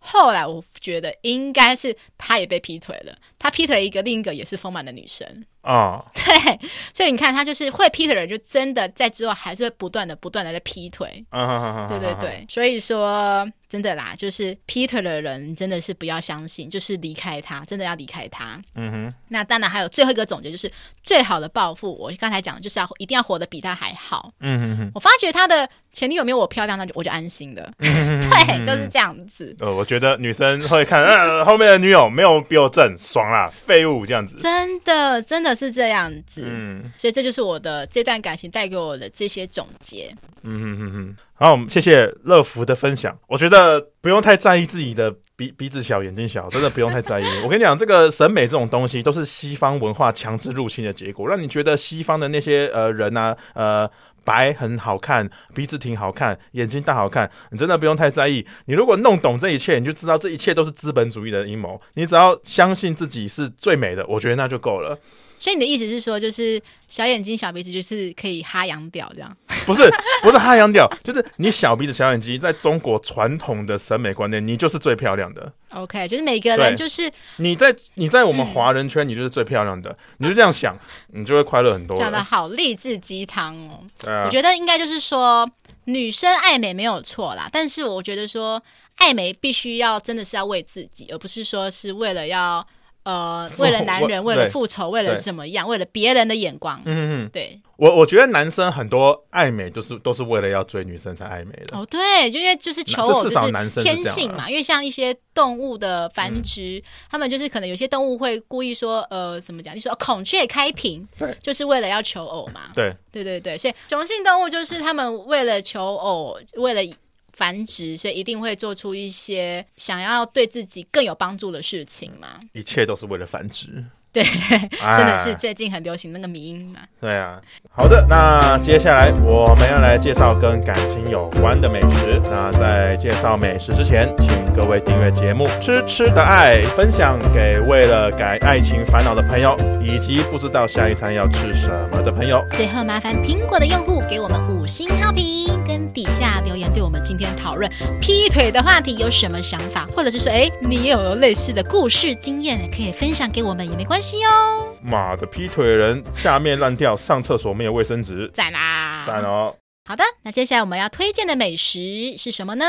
[0.00, 5.24] 后来我觉得应该是他也被劈腿了，他劈腿一个另一个也是丰满的女生。
[5.62, 6.26] 哦，oh.
[6.26, 11.24] 对，所以你看，他就是会劈腿的人，就真的在之后还是会不断的、不断的在劈腿。
[11.30, 11.86] Uh.
[11.88, 18.60] 对对对，所以说真的啦，就是劈腿的人真的是不要相信，就是离开他，真的要离开他。
[18.74, 19.14] 嗯哼、uh，huh.
[19.28, 20.70] 那当然还有最后一个总结，就是
[21.02, 24.30] 最好的报复，我刚才讲的就是要一定要活得比他还好。
[24.40, 27.72] 嗯哼哼，我发觉他的前女友没有我漂亮，那就我就安心了。
[27.78, 28.20] Uh.
[28.28, 29.56] 对，就是这样子。
[29.58, 34.36] 呃，我觉得女生会看， 呃，后面的女友没有比我正，爽啦，废物这样子。
[34.36, 35.52] 真的，真的。
[35.62, 40.12] 是这样子，嗯，所以这就是我的这段感情带给我的这些总结。
[40.42, 43.12] 嗯哼哼哼，好，谢谢乐福的分享。
[43.26, 47.24] 我觉得不用太在意自己的鼻鼻子小、眼睛小，真的不用太在意。
[47.42, 53.90] 我跟你讲，这个审美这种东西，都是西方文化强制入侵的结果，让你觉得西方的那些呃人啊，呃。
[54.24, 58.46] 白很好看，鼻子挺好看，眼睛大好看，你真的不用太在意。
[58.66, 61.80] 你如果弄懂这一切，你就知道这一切都是资本主义的阴谋。
[61.94, 64.96] 你只要相信自己是最美的，我觉得那就够了。
[65.42, 69.36] 所以你的意思是说，就是小眼睛、小鼻子，就是可以哈洋屌这样？
[69.66, 69.90] 不是，
[70.22, 75.52] 不是哈洋屌，就是你小鼻子、小眼睛，在中国传统的审美观念，你就是最漂亮的。
[75.70, 80.78] OK，就是每个人就是你在你在我们华人圈，你就是最漂亮的，嗯、你就这样想，
[81.08, 81.96] 你就会快乐很多。
[81.96, 83.82] 讲的好励志鸡汤哦。
[84.08, 84.22] 啊。
[84.24, 85.50] 我觉得应该就是说，
[85.86, 88.62] 女生爱美没有错啦，但是我觉得说
[88.98, 92.64] 爱美必须要真的是要为自己，而不是说是为了要。
[93.04, 95.68] 呃，为了男人，为了复仇，为了怎么样？
[95.68, 96.80] 为了别人的眼光。
[96.84, 97.60] 嗯嗯，对。
[97.76, 101.76] 我我觉得男生很多爱美，都是都是为了要追女生才爱美的。
[101.76, 104.48] 哦，对，就因为就是求偶就是天性嘛。
[104.48, 106.80] 因为像一些动物的繁殖，
[107.10, 109.74] 他们就是可能有些动物会故意说，呃，怎么讲？
[109.74, 112.70] 你说孔雀开屏，对，就是为了要求偶嘛。
[112.72, 116.96] 对，对对对，所以雄性动物就是他们为了求偶，为了。
[117.32, 122.38] 繁殖，所以一定会做出一些想要对自己更有帮助的事情吗。
[122.52, 123.84] 一切都是为了繁殖。
[124.12, 126.80] 对，真的是最近很流行那个迷因嘛。
[127.00, 127.40] 对啊，
[127.74, 132.20] 好的，那接下来我们要来介绍跟感情有关的美食。
[132.30, 142.44] 那在介绍美食之前，请各位订阅节目《吃吃的爱》，分享给为了改爱情烦恼的朋友，以及不知道下一餐要吃什么的朋友。
[142.50, 154.01] 最后麻烦苹果的用户给我们五星好评，跟底下留言，对我们今天讨论劈腿的话题有什么想法，或者是说，哎，你有类似的故事经验，可以分享给我们也没关系。
[154.28, 159.54] 哦，妈的，劈腿的人下面烂掉，上厕所没有卫生纸，赞啦，赞哦。
[159.84, 162.64] 好的，那接下来我们要推荐的美食是什么呢？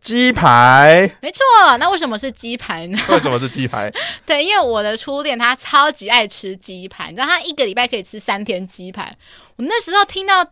[0.00, 1.40] 鸡排，没错。
[1.78, 2.98] 那为什么是鸡排呢？
[3.10, 3.92] 为什么是鸡排？
[4.24, 9.16] 对，因为我的初恋他超级爱吃鸡排，你知道他一个礼拜可以吃三天鸡排。
[9.56, 10.48] 我那时候听到。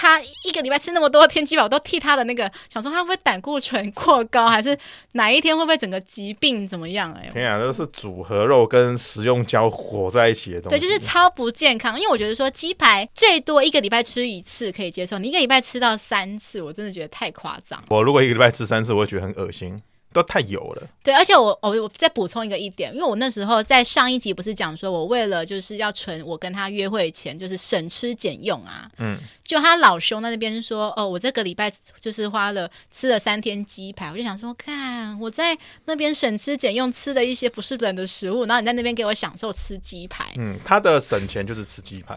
[0.00, 4.74] 他一个礼拜吃那么多天鸡排，我都替他的那个想说，他会不会胆固醇过高，还是
[5.12, 7.12] 哪一天会不会整个疾病怎么样？
[7.12, 12.00] 哎，天啊，都是组合肉跟食用胶裹在一起的东西，对，就是超不健康。
[12.00, 17.84] 因为我觉得说鸡排最多一个礼拜吃一次可以接受，你一个礼拜吃到三次，我真的觉得太夸张。
[17.90, 19.82] 我如果一个礼拜吃三次，我会觉得很恶心。
[20.12, 20.86] 都太油了。
[21.02, 28.90] 对，而且我我我再补充一个一点，因为我那时候在上一集不是讲说，我为了就是要存我跟他约会钱，就是省吃俭用啊。
[28.98, 29.18] 嗯。
[29.44, 40.32] 就他老兄在那边说，哦，我这个礼拜就是花了吃了三天鸡排，我就想说，看我在那边省吃俭用吃的一些不是人的食物，然后你在那边给我享受吃鸡排。
[40.36, 42.16] 嗯，他的省钱就是吃鸡排。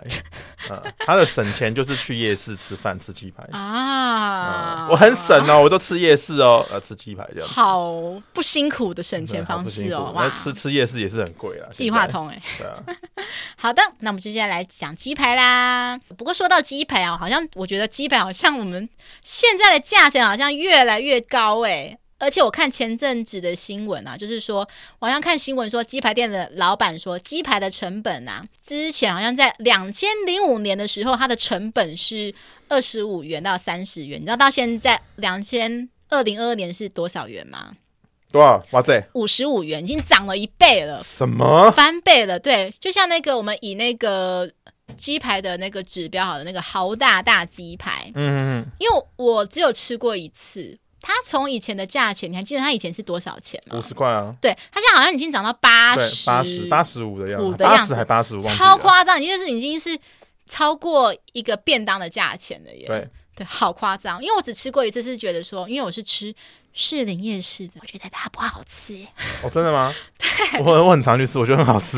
[0.70, 4.90] 嗯， 他的省钱就是去夜市吃饭吃鸡排啊、嗯。
[4.92, 7.50] 我很省哦，我都吃夜市哦，呃，吃鸡排这样。
[7.84, 8.22] 好。
[8.34, 10.30] 不辛苦的省钱方式哦，哇！
[10.32, 11.70] 吃吃夜市也是很贵啊。
[11.72, 12.84] 计划通哎，对啊。
[13.56, 15.98] 好的，那我们接下来讲鸡排啦。
[16.18, 18.90] 不过说到鸡排啊，好像我觉得鸡排好像我们
[19.22, 21.98] 现在的价钱好像越来越高哎。
[22.20, 24.66] 而且我看前阵子的新闻啊，就是说，
[25.00, 32.34] 好像看新闻说，鸡排店的老板说，鸡排的成本啊，之前好像在两千零五年的时候，它的成本是
[32.70, 35.90] 二十五元到三十元，你知道到现在两千。
[36.14, 37.76] 二零二二年是多少元吗？
[38.32, 38.64] 多少？
[38.72, 41.04] 哇塞，五十五元，已经涨了一倍了。
[41.04, 41.70] 什么？
[41.72, 42.40] 翻倍了？
[42.40, 44.52] 对，就像那个我们以那个
[44.98, 53.78] 鸡排的那个指标好的那个豪大大鸡排，嗯嗯嗯，因为我只有吃过一次，它从以前的价钱，你还记得它以前是多少钱吗？
[53.78, 54.36] 五十块啊。
[54.42, 59.96] 对，它现在好像已经涨到八十、八十、八十五的样子，八十还八十五，超夸张，已经是已经是
[60.48, 62.88] 超过一个便当的价钱了耶。
[62.88, 63.08] 对。
[63.36, 64.22] 对，好夸张！
[64.24, 66.34] 因为我只吃过一次，是觉得说，因为我是吃
[66.74, 69.06] 士林夜市的，我觉得它不好吃。
[69.42, 69.94] 哦，真的吗？
[70.18, 71.98] 对，我我很常去吃，我觉得很好吃。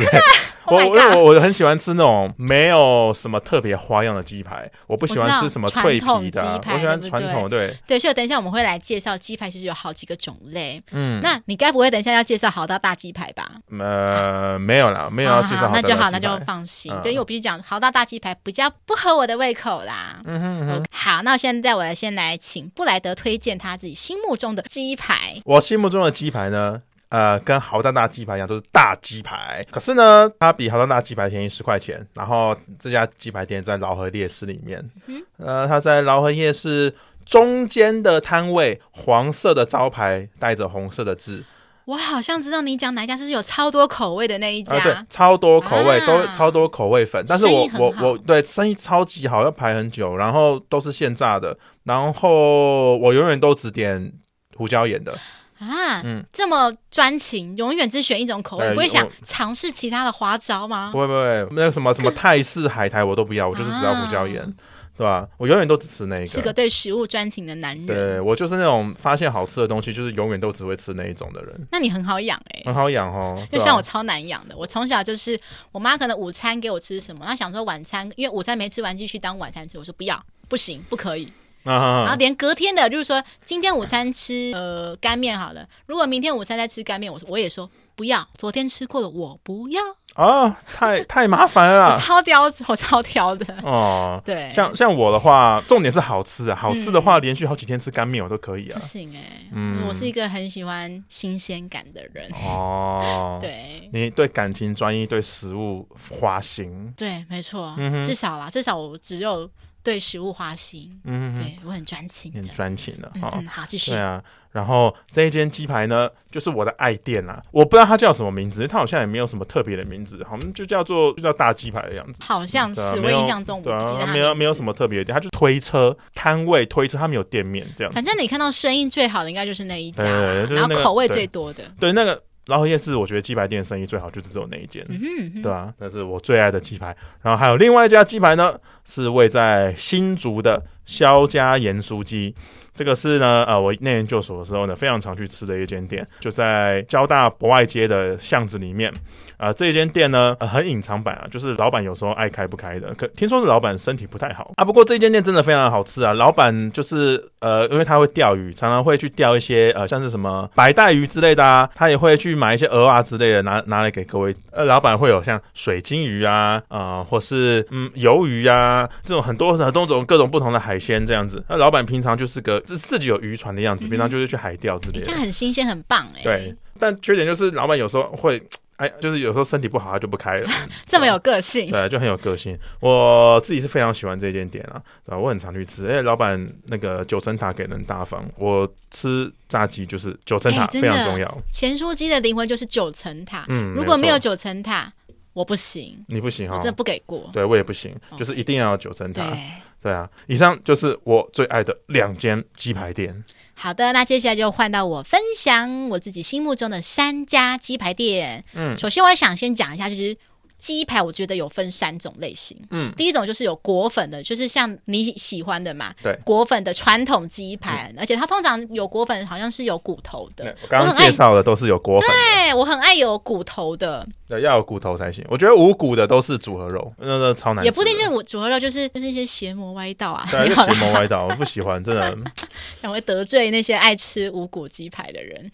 [0.68, 7.49] 我我我很喜欢吃那种没有什么特别花样的鸡排，我不喜欢吃什么脆皮的，我，我喜欢传统。
[7.49, 10.82] 对对，所以等一下我们会来介绍鸡排，其实有好几个种类。
[10.91, 13.51] 嗯，那你该不会等一下要介绍豪大大鸡排吧？
[13.80, 15.70] 呃，没有啦，没有要介绍。
[15.74, 16.91] 那就好，那就放心。
[16.91, 20.22] 嗯、对，因为我必须讲豪大大鸡排比较不合我的胃口啦。
[20.26, 20.86] 嗯哼，嗯哼。
[20.91, 25.41] 好，那我现在我来先来请布莱德推荐他自己心目中的鸡排。
[25.45, 26.82] 我心目中的鸡排呢？
[27.10, 29.64] 呃，跟豪大大鸡排一样，都是大鸡排。
[29.72, 32.06] 可是呢，它比豪大大鸡排便宜十块钱。
[32.16, 34.84] 然后这家鸡排店在饶河夜市里面。
[35.08, 36.93] 嗯、呃，它在饶河夜市
[37.24, 41.43] 中间的摊位，黄色的招牌带着红色的字。
[41.86, 44.76] 我好像知道你讲哪一家，是有超多口味的那一家。
[44.76, 47.24] 呃、对，超多口味，啊、都超多口味粉。
[47.28, 51.56] 但是我我我对生意超级好，要排很久，然后都是现炸的。
[51.84, 54.12] 然后我永远都只点
[54.56, 55.16] 胡椒盐的。
[55.60, 60.89] 啊，嗯，这么专情，永远只选一种口味，不会想尝试其他的花招吗？
[60.91, 64.53] 不会不会，那个什么什么泰式海苔我都不要，我就是只要胡椒盐。
[64.97, 65.28] 对吧？
[65.36, 66.28] 我永远都只吃那一个。
[66.28, 67.86] 是个对食物专情的男人。
[67.86, 71.68] 对，我就是那种发现好吃的东西，就是永远都只会吃那一种的人。
[71.70, 73.36] 那你很好养哎、欸，很好养哦。
[73.51, 75.38] 因为像我超难养的，我从小就是
[75.74, 81.30] 我妈可能午餐给我吃什么，她想说晚餐，因为午餐没吃完继续当晚餐吃，我说不要，不行，不可以。
[81.66, 89.82] 然后连隔天的，就是说今天午餐吃呃干面好了，如果明天午餐再吃干面，我我也说不要，昨天吃过了，我不要。
[90.16, 93.53] 哦，太太麻烦了， 我超挑，我超挑的。
[93.63, 98.76] 哦，对，像像我的话，重点是好吃啊，好吃的话，连续好几天吃干面我都可以啊。
[98.76, 102.32] 不行哎、欸，嗯，我是一个很喜欢新鲜感的人。
[102.32, 105.86] 哦， 对，你对感情专一，对食物
[106.20, 106.93] 花心。
[106.95, 109.49] 对，没错，嗯、至少啦，至少我只有。
[109.86, 113.91] 对食物花心，嗯，对我很专情，很专情的，嗯，嗯，好，继续。
[113.91, 114.19] 对啊，
[114.51, 127.93] 然后这一间鸡排呢，就是我的爱店啊，我不知道它叫什么名字，它好像也没有什么特别的名字，好像就叫做就叫大鸡排的样子，好像是，啊、我印象中，对啊，没有没有什么特别的店，它就推车摊位推车，它没有店面这样。
[127.93, 132.19] 反正你看到生意最好的应该就是那一家，然后口味最多的，对，对那个。
[132.47, 136.95] 老河夜市，我觉得鸡排店生意最好，就只有那一间，嗯哼，对啊，那是我最爱的鸡排。
[137.23, 138.53] 然后还有另外一家鸡排呢，
[138.86, 142.33] 是位在新竹的萧家盐酥鸡。
[142.73, 148.93] 这个是呢，呃，我念研究所的时候呢，非常常去吃的一间店，就在交大博爱街的巷子里面。
[149.38, 152.93] 啊、这一间店呢，呃、很隐藏版啊，就是老板有时候爱开不开的。
[152.95, 154.63] 可听说是老板身体不太好啊。
[154.63, 156.13] 不过这一间店真的非常好吃啊。
[156.13, 164.36] 老板就是呃，因为他会钓鱼，常常会去钓一些呃，像是什么白带鱼之类的啊，他也会去买一些鹅啊之类的拿拿来给各位。
[164.51, 171.43] 呃，老板会有像水晶鱼啊，啊、呃，或是嗯鱿鱼啊这种很多很多种各种不同的海鲜这样子。
[171.47, 175.05] 那老板平常就是个自自己有渔船的样子，平常就是去海钓之类的。
[175.05, 176.23] 这样很新鲜，很棒哎。
[176.23, 178.41] 对，但缺点就是老板有时候会。
[178.78, 180.49] 哎，就是有时候身体不好，他就不开了。
[180.86, 182.59] 这么有个性，对，就很有个性。
[182.82, 185.88] 我自己是非常喜欢这间店啊，对，我很常去吃。
[185.88, 191.38] 哎，老板那个九层塔给人大方，我吃炸鸡就是九层塔非常重要。
[191.53, 194.91] 咸酥鸡的灵魂就是九层塔，嗯，如果没有九层塔，
[195.36, 196.03] 我不行。
[196.07, 197.29] 你不行哈，我真的不给过。
[197.31, 199.29] 对，我也不行，就是一定要有九层塔。
[199.29, 199.39] 对，
[199.83, 203.23] 对啊，以上就是我最爱的两间鸡排店。
[203.53, 208.43] 好的，那接下来就换到我分享我自己心目中的三家鸡排店。
[208.53, 210.17] 嗯，首先我想先讲一下，就是。
[210.66, 220.55] 鸡排我觉得有分三种类型，嗯，第一种就是有果粉的，就是像你喜欢的嘛，对，裹粉的传统鸡排，嗯，而且它通常有果粉，好像是有骨头的。
[220.63, 225.24] 我刚刚介绍的都是有果粉，对，我很爱有骨头的，对，要有骨头才行。
[225.30, 227.63] 我觉得无骨的都是组合肉，那个超难。
[227.63, 232.18] 也不一定是我组合肉，就是就是一些邪魔歪道啊，对，邪魔歪道，我不喜欢，真的，
[232.82, 235.51] 想会得罪那些爱吃无骨鸡排的人。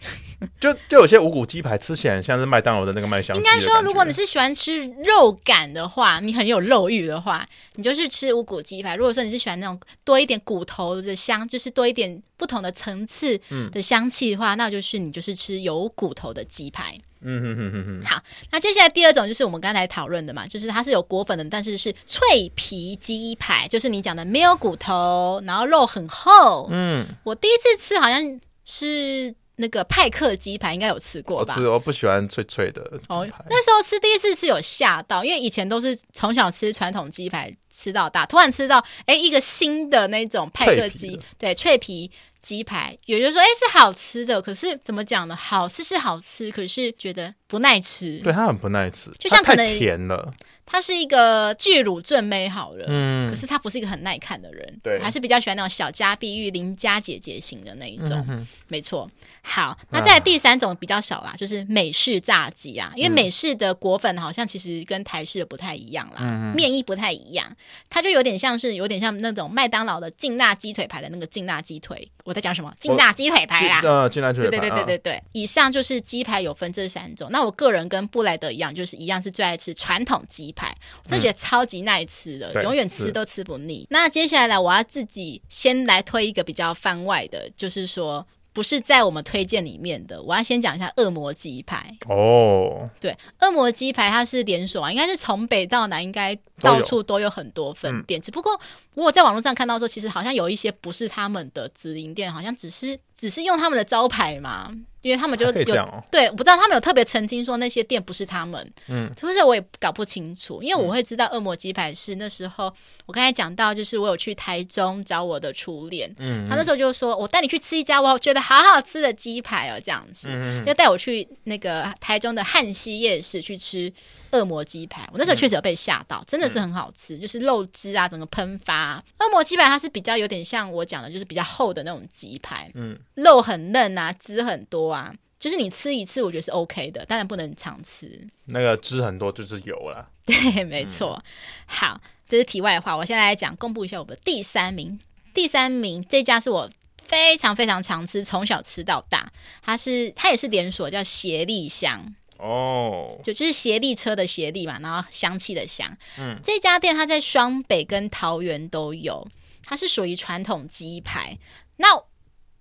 [0.58, 3.42] 就就有些无骨鸡排吃起来像是麦当劳的那个麦香鸡。
[3.42, 4.90] 应该说，如果你是喜欢吃。
[5.02, 8.94] 肉感的话，你很有肉欲的话，你就去吃无骨鸡排。
[8.96, 13.40] 如果说你是喜欢那种多一点骨头的香，就是多一点不同的层次
[13.72, 16.98] 的香气的话，嗯、那就是你就是吃有骨头的鸡排。
[17.24, 18.04] 嗯哼哼哼哼。
[18.04, 26.68] 好，那接下来第二种就是我们刚才讨论的嘛，就是它是有裹粉的，但是是脆皮鸡排，就是你讲的没有骨头，然后肉很厚。
[26.72, 29.34] 嗯，我第一次吃好像是。
[29.62, 31.54] 那个派克鸡排应该有吃过吧？
[31.56, 32.82] 我吃，我不喜欢脆脆的。
[33.08, 42.10] 哦，那时候吃第一次是有吓到，因为以前都是从小吃传统鸡排吃到大，突然吃到哎一个新的那种派克鸡，对，脆皮
[42.40, 45.36] 鸡排，有人说哎是好吃的，可是怎么讲呢？
[45.36, 48.18] 好吃是好吃，可是觉得不耐吃。
[48.20, 50.32] 对，他很不耐吃，就像可能太甜了。
[50.64, 59.10] 他是一个巨乳正妹好了，嗯，可是他不是一个很耐看的人，对，还是比较喜欢那种小家碧玉邻家姐姐型的那一种，嗯、没错。
[59.42, 67.54] 好，那再第三种比较少啦，啊、就是美式炸鸡啊，因为美式的果粉好像其实跟台式的不太一样啦，嗯、面衣不太一样，
[67.90, 72.08] 它就有点像是有点像那种麦当劳的劲辣鸡腿排的那个劲辣鸡腿。
[72.24, 72.72] 我在讲什么？
[72.78, 75.12] 劲辣鸡腿排啦，呃，劲辣鸡腿排，对对对对对对。
[75.14, 80.74] 啊、以上就是鸡排有分这三种，那我个人跟布莱德一样，就是一样是最爱吃传统鸡排，
[81.04, 83.86] 我真的觉得超级耐吃的，嗯、永远吃都吃不腻。
[83.90, 88.26] 那接下来我要自己先来推一个比较番外的，就是说。
[88.54, 92.86] 不是在我们推荐里面的，我要先讲一下恶魔鸡排哦。
[93.00, 98.20] 对，恶魔鸡排它是连锁啊，应该是从北到南，应该到处都有很多分店。
[98.20, 98.60] 嗯、只不过
[98.92, 104.70] 我在网络上看到说，其实好像有一些不是他们的直营店，好像只是只是用他们的招牌嘛。
[105.02, 106.04] 因为他们就有。
[106.10, 112.72] 对，我不知道他们有特别澄清说那些店不是他们，嗯，就是我也搞不清楚，因为我会知道恶魔鸡排是那时候
[113.06, 123.92] 我刚才讲到，就是我有去台中找我的初恋，嗯，他那时候就说我带你去吃一家我觉得好好吃的鸡排哦，这样子，嗯，就带我去那个台中的汉西夜市去吃
[124.32, 129.02] 恶魔鸡排，我那时候确实有被吓到，真的是很好吃，就是肉汁啊整个喷发。
[129.18, 135.14] 恶魔鸡排它是比较有点像我讲的，就是比较厚的那种鸡排，嗯，肉很嫩啊，汁很多啊。
[135.38, 138.28] 就是你吃一次，我觉得是 OK 的，当然不能常吃。
[138.44, 140.08] 那个汁很多就是油了。
[140.24, 141.20] 对，没错。
[141.20, 141.26] 嗯、
[141.66, 142.96] 好，这是题外话。
[142.96, 145.00] 我现在来讲，公布一下我的第三名。
[145.34, 146.70] 第三名这家是我
[147.02, 149.32] 非常非常常吃，从小吃到大。
[149.62, 152.14] 它是它也是连锁，叫协力香。
[152.42, 155.96] 哦，就就是协力车的协力嘛，然后香气的香。
[156.18, 159.28] 嗯，这家店它在双北跟桃园都有，
[159.64, 161.38] 它是属于传统鸡排。
[161.76, 161.86] 那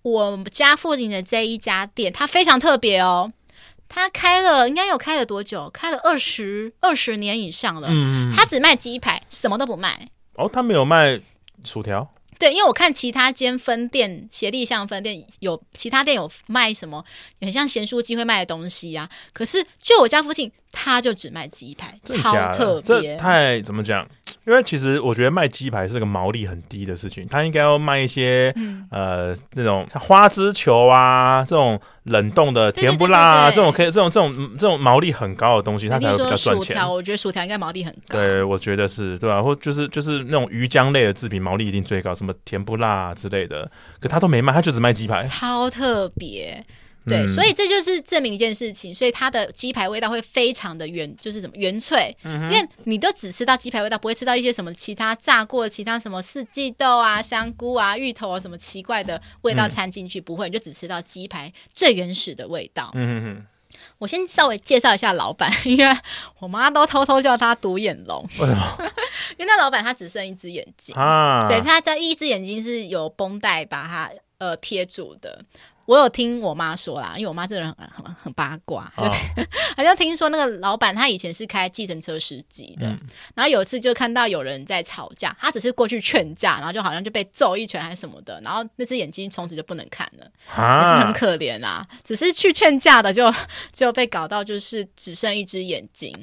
[0.04, 3.34] 我家附近的这一家店，它非常特别哦。
[3.90, 5.68] 它开了，应该有开了多久？
[5.72, 7.88] 开了二十二十年以上了。
[7.90, 10.10] 嗯，它只卖鸡排，什么都不卖。
[10.36, 11.20] 哦，它没有卖
[11.64, 12.08] 薯条。
[12.42, 17.06] 对，因为我看其他间分店，协力巷分店有其他店有卖什么，
[17.40, 19.10] 很像咸酥鸡会卖的东西呀、啊。
[19.32, 23.16] 可是就我家附近，他就只卖鸡排，超特别。
[23.16, 24.08] 这太怎么讲？
[24.48, 36.68] 因为其实我觉得卖鸡排是个毛利很低的事情，他应该要卖一些、嗯、呃那种花枝球啊，这种冷冻的甜不辣啊，这种可以这种这种这种毛利很高的东西，他才会比较赚钱。
[36.68, 38.18] 薯条，我觉得薯条应该毛利很高。
[38.18, 39.44] 对，我觉得是对吧、啊？
[39.44, 43.70] 或就是就是那种鱼浆类的制品，毛利一定最高，什么甜不辣、啊、之类的，
[44.00, 46.66] 可他都没卖，他就只卖鸡排，超特别。
[47.04, 62.92] 对，所以这就是证明一件事情，所以它的鸡排味道会非常的原，就是什么原脆，嗯、因为你都只吃到鸡排味道，不会吃到一些什么其他炸过其他什么四季豆啊、香菇啊、芋头啊什么奇怪的味道掺进去，嗯、不会，你就只吃到鸡排最原始的味道。
[62.94, 65.98] 嗯哼，我先稍微介绍一下老板， 因为
[66.40, 68.78] 我妈都偷偷叫他独眼龙，为什么？
[69.38, 75.44] 因为那老板他只剩一只眼睛啊，对，他在一只眼睛是有绷带把它呃贴住的。
[75.86, 83.00] 我有听我妈说啦，因为我妈这个人很很很八卦， 好像、哦、听说那个老板他以前是开计程车司机的，嗯、
[83.36, 91.86] 然后有一次就看到有人在吵架，他只是过去劝架，然后就好像就被揍一拳还是什么的，然后那只眼睛从此就不能看了，啊、也是很可怜啊。
[92.04, 93.34] 只是去劝架的就
[93.74, 96.14] 就被搞到就是只剩一只眼睛。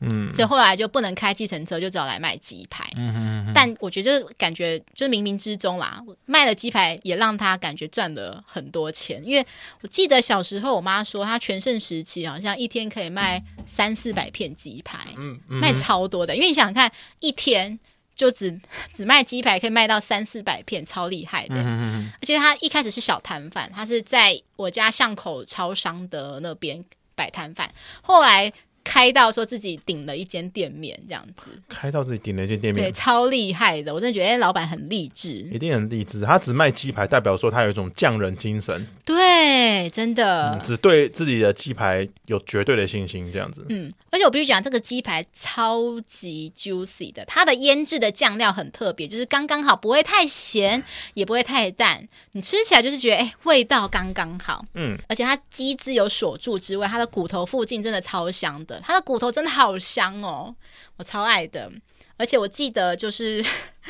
[0.00, 2.90] 嗯，所以后来就不能开计程车，就只好来卖鸡排。
[2.96, 9.22] 嗯哼哼，但我觉得就感觉就是冥冥之中啦，卖了鸡排也让他感觉赚了很多钱。
[9.24, 9.46] 因为
[9.82, 16.34] 我记得小时候我妈说，她全盛时期好像一天可以卖三四百片鸡排，嗯，嗯，卖超多的。
[16.34, 17.78] 因为你想想看，一天
[18.14, 18.58] 就只
[18.94, 21.56] 只卖鸡排可以卖到三四百片，超厉害的。
[21.56, 26.82] 嗯哼哼，而且他一开始是小摊贩，他是在我家巷口超商的那边
[27.14, 27.70] 摆摊贩，
[28.00, 28.50] 后来。
[28.82, 33.94] 开到说自己顶了一间店面这样子，开到自己顶了一间店面，对，超厉害的。
[33.94, 36.22] 我真的觉得，哎，老板很励志，一定很励志。
[36.22, 38.86] 他只卖鸡排，代表说他有一种匠人精神。
[39.04, 43.64] 对，真的，嗯，只对自己的鸡排有绝对的信心，这样子。
[43.68, 50.82] 嗯，而且我必须讲，这个鸡排超级 juicy 的，它的腌制的酱料很特别，就是刚刚好，不会太咸，
[51.14, 54.64] 也不会太淡，你吃起来就是觉得，哎，味道刚刚好。
[54.74, 58.69] 嗯，而且它鸡汁有锁住之外，它的骨头附近真的超香的。
[58.80, 60.54] 它的骨头真的好香哦，
[60.96, 61.70] 我超爱的。
[62.16, 63.42] 而且我记得就是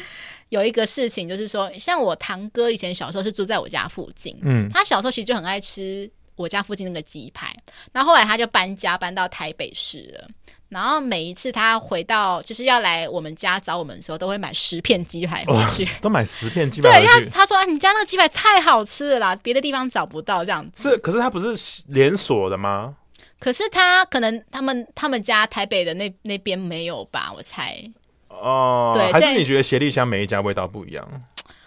[0.51, 7.55] 有一个事情，就是说，像我堂哥以前小时候是住在我家附近，嗯，他小时候其实就很爱吃我家附近那个鸡排。
[7.93, 10.29] 然后后来他就搬家搬到台北市了。
[10.69, 16.89] 然后每一次他回到就是要来我们家找我们的时候，都会买十片鸡排回去，都买十片鸡 排。
[17.01, 20.89] 对，他他说啊，你家那个鸡排太好吃了啦，别的地方找不到这样子。
[20.89, 22.95] 是，可是他不是连锁的吗？
[23.41, 27.83] 可是他可能他们他们家台北的那那边没有吧，我猜。
[28.29, 31.09] 哦，对，还是你觉得协力香每一家味道不一样？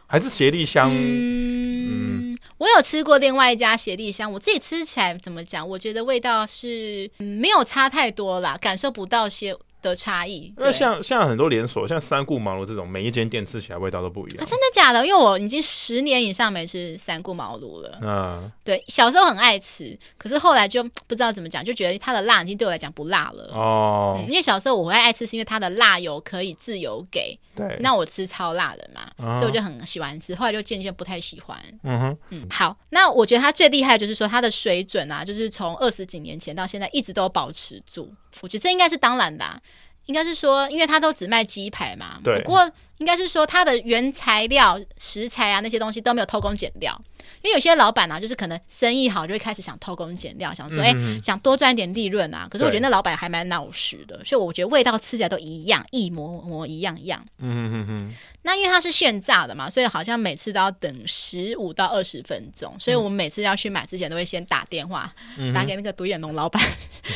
[0.08, 0.90] 还是协力香？
[0.94, 5.68] 嗯，嗯，我有吃过另外一家协力香，我自己吃起来怎么讲？
[5.68, 9.56] 我觉得味道是，嗯，没有差太多啦，感受不到些。
[9.84, 14.44] 的差异，因为像像很多连锁，像三顾茅庐这种，每一间店吃起来味道都不一样。
[14.44, 15.06] 啊，真的假的？
[15.06, 18.00] 因为我已经十年以上没吃三顾茅庐了。
[18.02, 23.52] 嗯，对，小时候很爱吃，可是后来就不知道怎么讲，就觉得它的辣已经对我来讲不辣了。
[23.54, 27.38] 哦、嗯，因为小时候我会爱吃，是因为它的辣油可以自由给。
[27.56, 30.34] 对，那我吃超辣的嘛，嗯、所以我就很喜欢吃。
[30.34, 31.56] 后来就渐渐不太喜欢。
[31.84, 38.12] 嗯哼，嗯，好，那我觉得它最厉害就是说它的水准啊，就是从二十几年前到现在一直都保持住。
[38.42, 39.60] 我觉得这应该是当然的、啊。
[40.08, 42.20] 应该是说，因为他都只卖鸡排嘛。
[42.22, 42.42] 对。
[42.42, 47.02] 不过应该是说，它的原材料、食材啊那些东西都没有偷工减料，
[47.42, 52.48] 因为有些老板啊，就是可能生意好就会开始想偷工减料，想说哎、想多赚一点利润啊。
[52.50, 57.26] 可是我觉得那老板还蛮老实的，所以我觉得味道吃起来都一样，一模模一样样。
[57.40, 58.16] 嗯嗯嗯。
[58.44, 66.62] 那因为它是现炸的嘛，所以好像每次都要等十五到二十分钟，所以我们每次要去买之前都会先打电话、嗯、打给那个独眼龙老板，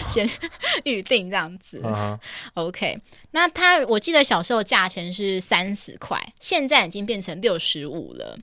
[0.10, 0.30] 先
[0.86, 1.82] 预定这样子。
[1.84, 2.18] 嗯、
[2.54, 3.00] OK，
[3.32, 8.38] 那他我记得小时候价钱是三十块，现在已经变成六十五了。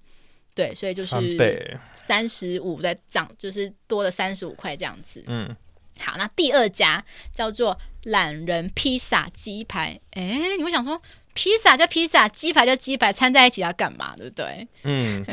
[0.54, 5.22] 对，所以就是三十五再涨，就是多了三十五块这样子。
[5.26, 5.54] 嗯，
[5.98, 9.98] 好，那第二家叫做懒人披萨鸡排。
[10.12, 11.00] 哎，你会想说，
[11.32, 14.14] 披萨叫披萨，鸡排叫鸡排，掺在一起要干嘛？
[14.16, 14.68] 对不对？
[14.84, 15.26] 嗯，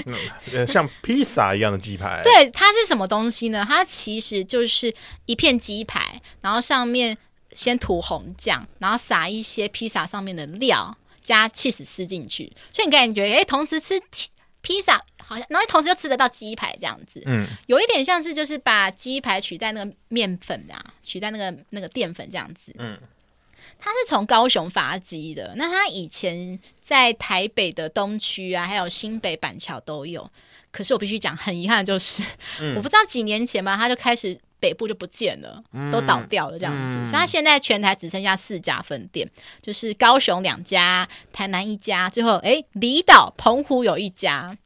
[0.52, 2.22] 呃，像披萨一样的鸡排。
[2.24, 3.64] 对，它是什么东西呢？
[3.68, 4.92] 它其实就是
[5.28, 7.16] 一片鸡排，然后上面
[7.52, 12.52] 先涂红酱，然后撒一些披萨上面的料，加起司吃进去。
[12.74, 14.02] 所以你感觉，哎，同时吃
[14.62, 15.04] 披萨。
[15.32, 22.98] 好像，然后同时又吃得到鸡排这样子，嗯，有一点像是就是把鸡排取代那个面粉啊，取代那个那个淀粉这样子，嗯，
[23.80, 30.30] 他是从高雄发迹的，那他以前在台北的东区啊，还有新北板桥都有，
[30.70, 32.22] 可是我必须讲，很遗憾就是，
[32.60, 39.26] 嗯、我不知道几年前吧，他就开始北部就不见了，嗯、都倒掉了这样子，嗯、所以他现在全台只剩下四家分店，
[39.62, 44.58] 就是高雄两家，台南一家，最后哎，离岛澎湖有一家。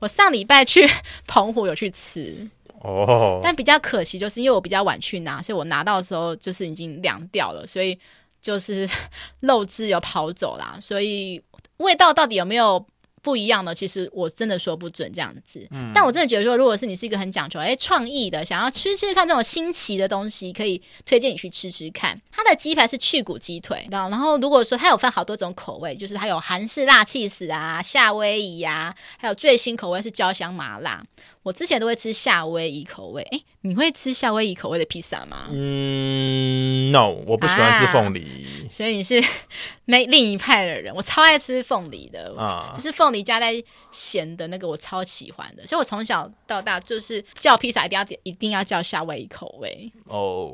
[0.00, 0.84] 我上礼拜去
[1.28, 2.48] 澎湖有去吃
[2.80, 3.40] 哦，oh.
[3.44, 7.96] 但比较可惜，就是因为我比较晚去拿，所以我拿到的时候就是已经凉掉了，所以
[8.42, 8.88] 就是
[9.40, 11.40] 肉质有跑走啦，所以
[11.76, 12.84] 味道到底有没有？
[13.22, 15.66] 不一样的，其实我真的说不准这样子。
[15.70, 22.20] 嗯，但我真的觉得说，如果是你是一个很讲求哎创意的，想要吃吃看这种新奇的东西，可以推荐你去吃吃看。
[22.30, 31.04] 它的鸡排是去骨鸡腿，然后如果说它有分好多种口味，就是它有韩式辣气死啊、夏威夷啊，还有最新口味是焦香麻辣。
[31.42, 35.48] 我之前都会吃夏威夷口味，哎，你会吃夏威夷口味的披萨吗？
[35.50, 39.22] 嗯，no，我不喜欢吃凤梨，啊、 所以你是
[39.86, 40.94] 没另一派的人。
[40.94, 43.54] 我超爱吃凤梨的，啊，就是凤梨加在
[43.90, 45.66] 咸的那个，我超喜欢的。
[45.66, 49.90] 所以我从小到大就是叫披萨一定要点，一定要叫夏威夷口味。
[50.04, 50.52] 哦、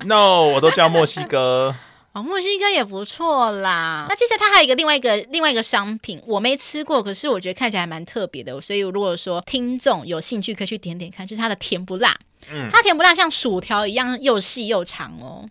[0.00, 1.74] oh,，no，我都叫墨西哥。
[2.12, 4.06] 哦，墨西哥也不错啦。
[4.08, 8.60] 那接下来它还有一个另外一个另外一个商品，我没吃过，可是我觉得看起来还蛮特别的。
[8.60, 12.14] 所以如果说听众有兴趣，可以去点点看，就是它的甜不辣。
[12.50, 15.48] 嗯，它甜不辣像薯条一样又细又长哦。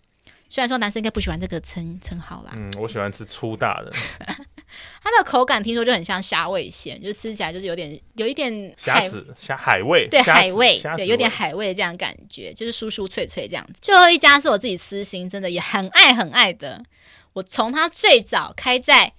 [0.48, 2.52] 虽然说男生应该不喜欢这个称称号啦。
[2.54, 3.92] 嗯，我喜欢吃粗大的。
[5.02, 13.74] 它的口感听说就很像虾味鲜，就吃起来就是有点有一点虾子虾海味，对海味，对有点海味的这样感觉，就是酥酥脆脆这样子。
[13.80, 16.82] 最后一家是我自己私心，真的也很爱很爱的。
[17.32, 19.12] 我从它最早开在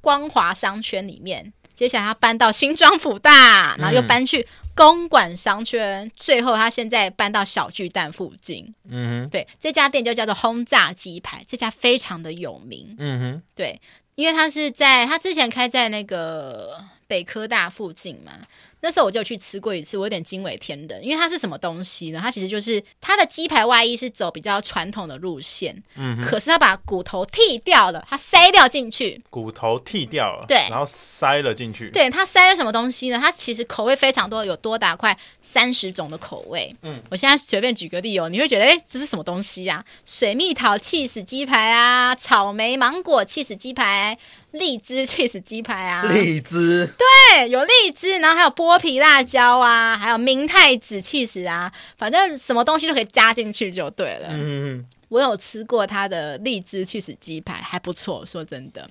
[0.00, 8.74] 光华商圈里面，接下来它搬到新庄辅大，然后又搬去公馆商圈，嗯、最后他现在搬到小巨蛋附近。
[8.88, 12.96] 嗯哼，对，这家店就叫做轰炸鸡排，这家非常的有名。
[12.98, 13.80] 嗯哼，对。
[14.20, 18.32] 因为他是在他之前开在那个北科大附近嘛。
[18.82, 22.20] 那时候我就去吃过一次，我有点惊为天人，因为它是什么东西呢？
[22.22, 33.18] 它其实就是它的鸡排外衣是走比较传统的路线，嗯，可是它把骨头剃掉了，它塞掉进去，骨头剃掉了，对，然后塞了进去，对，它塞了什么东西呢？
[33.20, 39.84] 它其实口味非常多，有多达快三十种的口味，嗯，我现在随便举个例哦，你会觉得哎，这是什么东西呀？
[40.06, 44.18] 水蜜桃起司鸡排啊，草莓芒果起司鸡排。
[44.52, 54.28] 荔枝起司鸡排啊， 荔枝对，有荔枝，然后还有剥皮辣椒啊，还有明太子起司啊，反正什么东西都可以加进去就对了。
[54.30, 58.24] 嗯，我有吃过它的荔枝起司鸡排，还不错。
[58.26, 58.88] 说真的，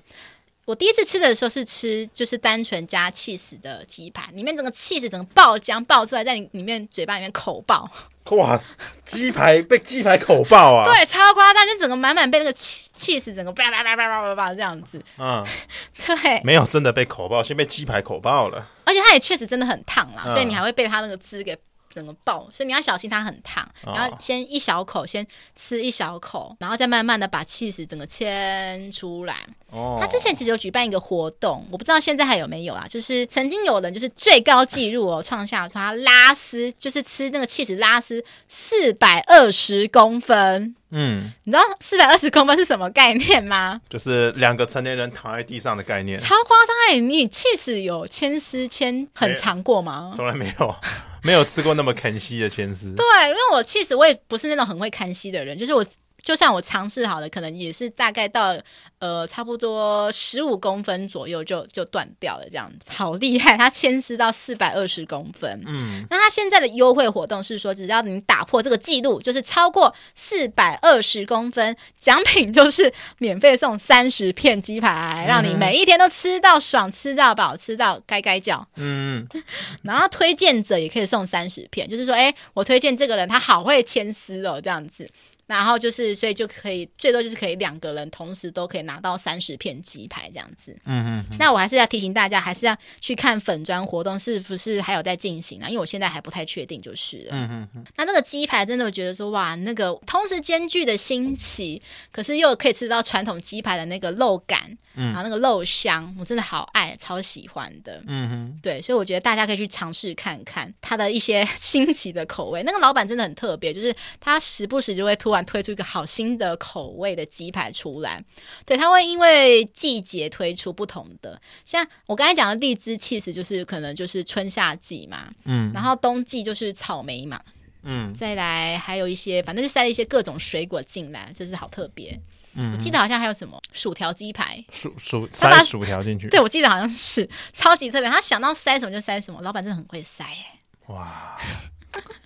[0.66, 7.90] 我第一次吃的时候是吃就是单纯加气死的鸡排，里面整个气死整个爆浆爆出来，在你里面嘴巴里面口爆。
[8.30, 8.62] 哇，
[9.04, 10.84] 鸡排被鸡排口爆啊！
[10.84, 15.02] 对，超夸张，就整个满满被那个气气死整个叭叭叭叭叭叭叭这样子。
[15.18, 15.44] 嗯，
[16.06, 18.68] 对，没有真的被口爆，先被鸡排口爆了。
[18.84, 21.58] 而且它也确实真的很烫啦，嗯、所以你还会被它那个汁给。
[21.90, 25.26] 整个爆，所以你要小心它很烫，然后先一小口，先
[25.56, 29.36] 吃一小口，然后再慢慢的把起司整个牵出来。
[29.70, 32.86] 哦，他之前其实有举办一个活动，我不知道现在还有没有啊？
[32.88, 40.76] 就是曾经有人就是最高纪录哦，创下说他拉丝，就是吃那个起司拉丝四百二十公分。
[40.90, 43.80] 嗯，你知道四百二十公分是什么概念吗？
[43.88, 46.18] 就是两个成年人躺在地上的概念。
[46.18, 46.98] 超夸张哎！
[46.98, 50.12] 你起司有牵丝牵很长过吗？
[50.14, 50.74] 从来没有。
[51.22, 55.84] 没有吃过那么啃吸的牵丝，对，因为我其实我也不是那种很会看吸的人，就是我
[56.22, 58.56] 就算我尝试好了，可能也是大概到
[58.98, 62.90] 呃差不多十五公分左右就就断掉了，这样子。
[62.90, 63.60] 好厉害。
[63.60, 79.26] 它牵丝到四百二十公分，嗯，那它现在的优惠活动是说，只要你打破这个记录，就是超过四百二十公分，奖品就是免费送三十片鸡排，让你每一天都吃到爽，吃到饱，吃到该该叫，嗯，
[79.82, 85.10] 然后推荐者也可以送三十片，就是说，哎，我推荐这个人，他好会牵丝哦，这样子。
[85.56, 90.72] 然后就是，所以就可以最多就是可以两个人同时都可以拿到三十片鸡排这样子。
[90.84, 91.36] 嗯嗯。
[91.40, 95.68] 那我还是要提醒大家，还是要去看粉砖活动是不是还有在进行啊？
[95.68, 97.30] 因为我现在还不太确定，就是了。
[97.32, 97.84] 嗯嗯。
[97.96, 101.82] 那这个鸡排真的我觉得说哇，那个同时兼具的新奇，
[102.12, 108.00] 可是又可以吃到传统鸡排的那个肉感，然后那个肉香，我真的好爱，超喜欢的。
[108.06, 108.58] 嗯哼。
[108.62, 112.62] 对，所以我觉得大家可以去尝试看看它的一些 新奇的口味。
[112.62, 115.39] 那个老板真的很特别，就是他时不时就会突然。
[115.44, 118.22] 推出一个好新的口味的鸡排出来，
[118.64, 127.40] 对，它会因为季节推出不同的，像我刚才讲的荔枝其实就是可能就是春夏季嘛，嗯，然后冬季就是草莓嘛，
[127.82, 132.20] 嗯，再来还有一些，反正就塞了一些各种水果进来，就是好特别。
[132.54, 141.38] 嗯，我记得好像还有什么薯条鸡排，薯薯塞薯条进去，对，我记得好像是超级特别，他想到塞什么就塞什么，老板真的很会塞，欸，哇，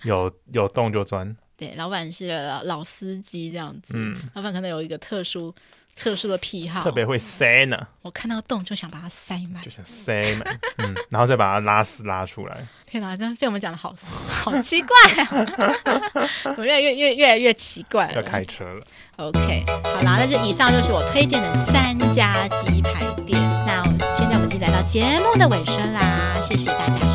[0.03, 1.37] 有有洞就钻。
[1.57, 2.29] 对，老板是
[2.63, 3.93] 老司机这样子。
[3.95, 5.53] 嗯，老板可能有一个特殊、
[5.95, 7.87] 特殊的癖好，特别会塞呢。
[8.01, 12.67] 我看到洞就想把它塞满，就想塞满，嗯，然后再把它拉丝拉出来。
[12.85, 13.95] 天哪，这被我们讲的好
[14.29, 16.29] 好奇怪啊！
[16.43, 18.11] 怎么越来越越越来越奇怪？
[18.13, 18.81] 要开车了。
[19.15, 22.33] OK，好啦，那就以上就是我推荐的三家
[22.65, 23.39] 鸡排店。
[23.65, 23.83] 那
[24.17, 27.14] 现在我们已经来到节目的尾声啦，谢谢大家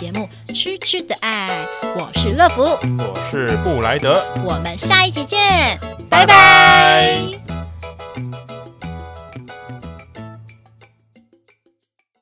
[0.00, 1.46] 节目痴痴的爱
[1.94, 2.62] 我是乐福。
[2.62, 4.14] 我是布莱德。
[4.46, 5.38] 我们下一集见
[6.08, 7.69] 拜拜。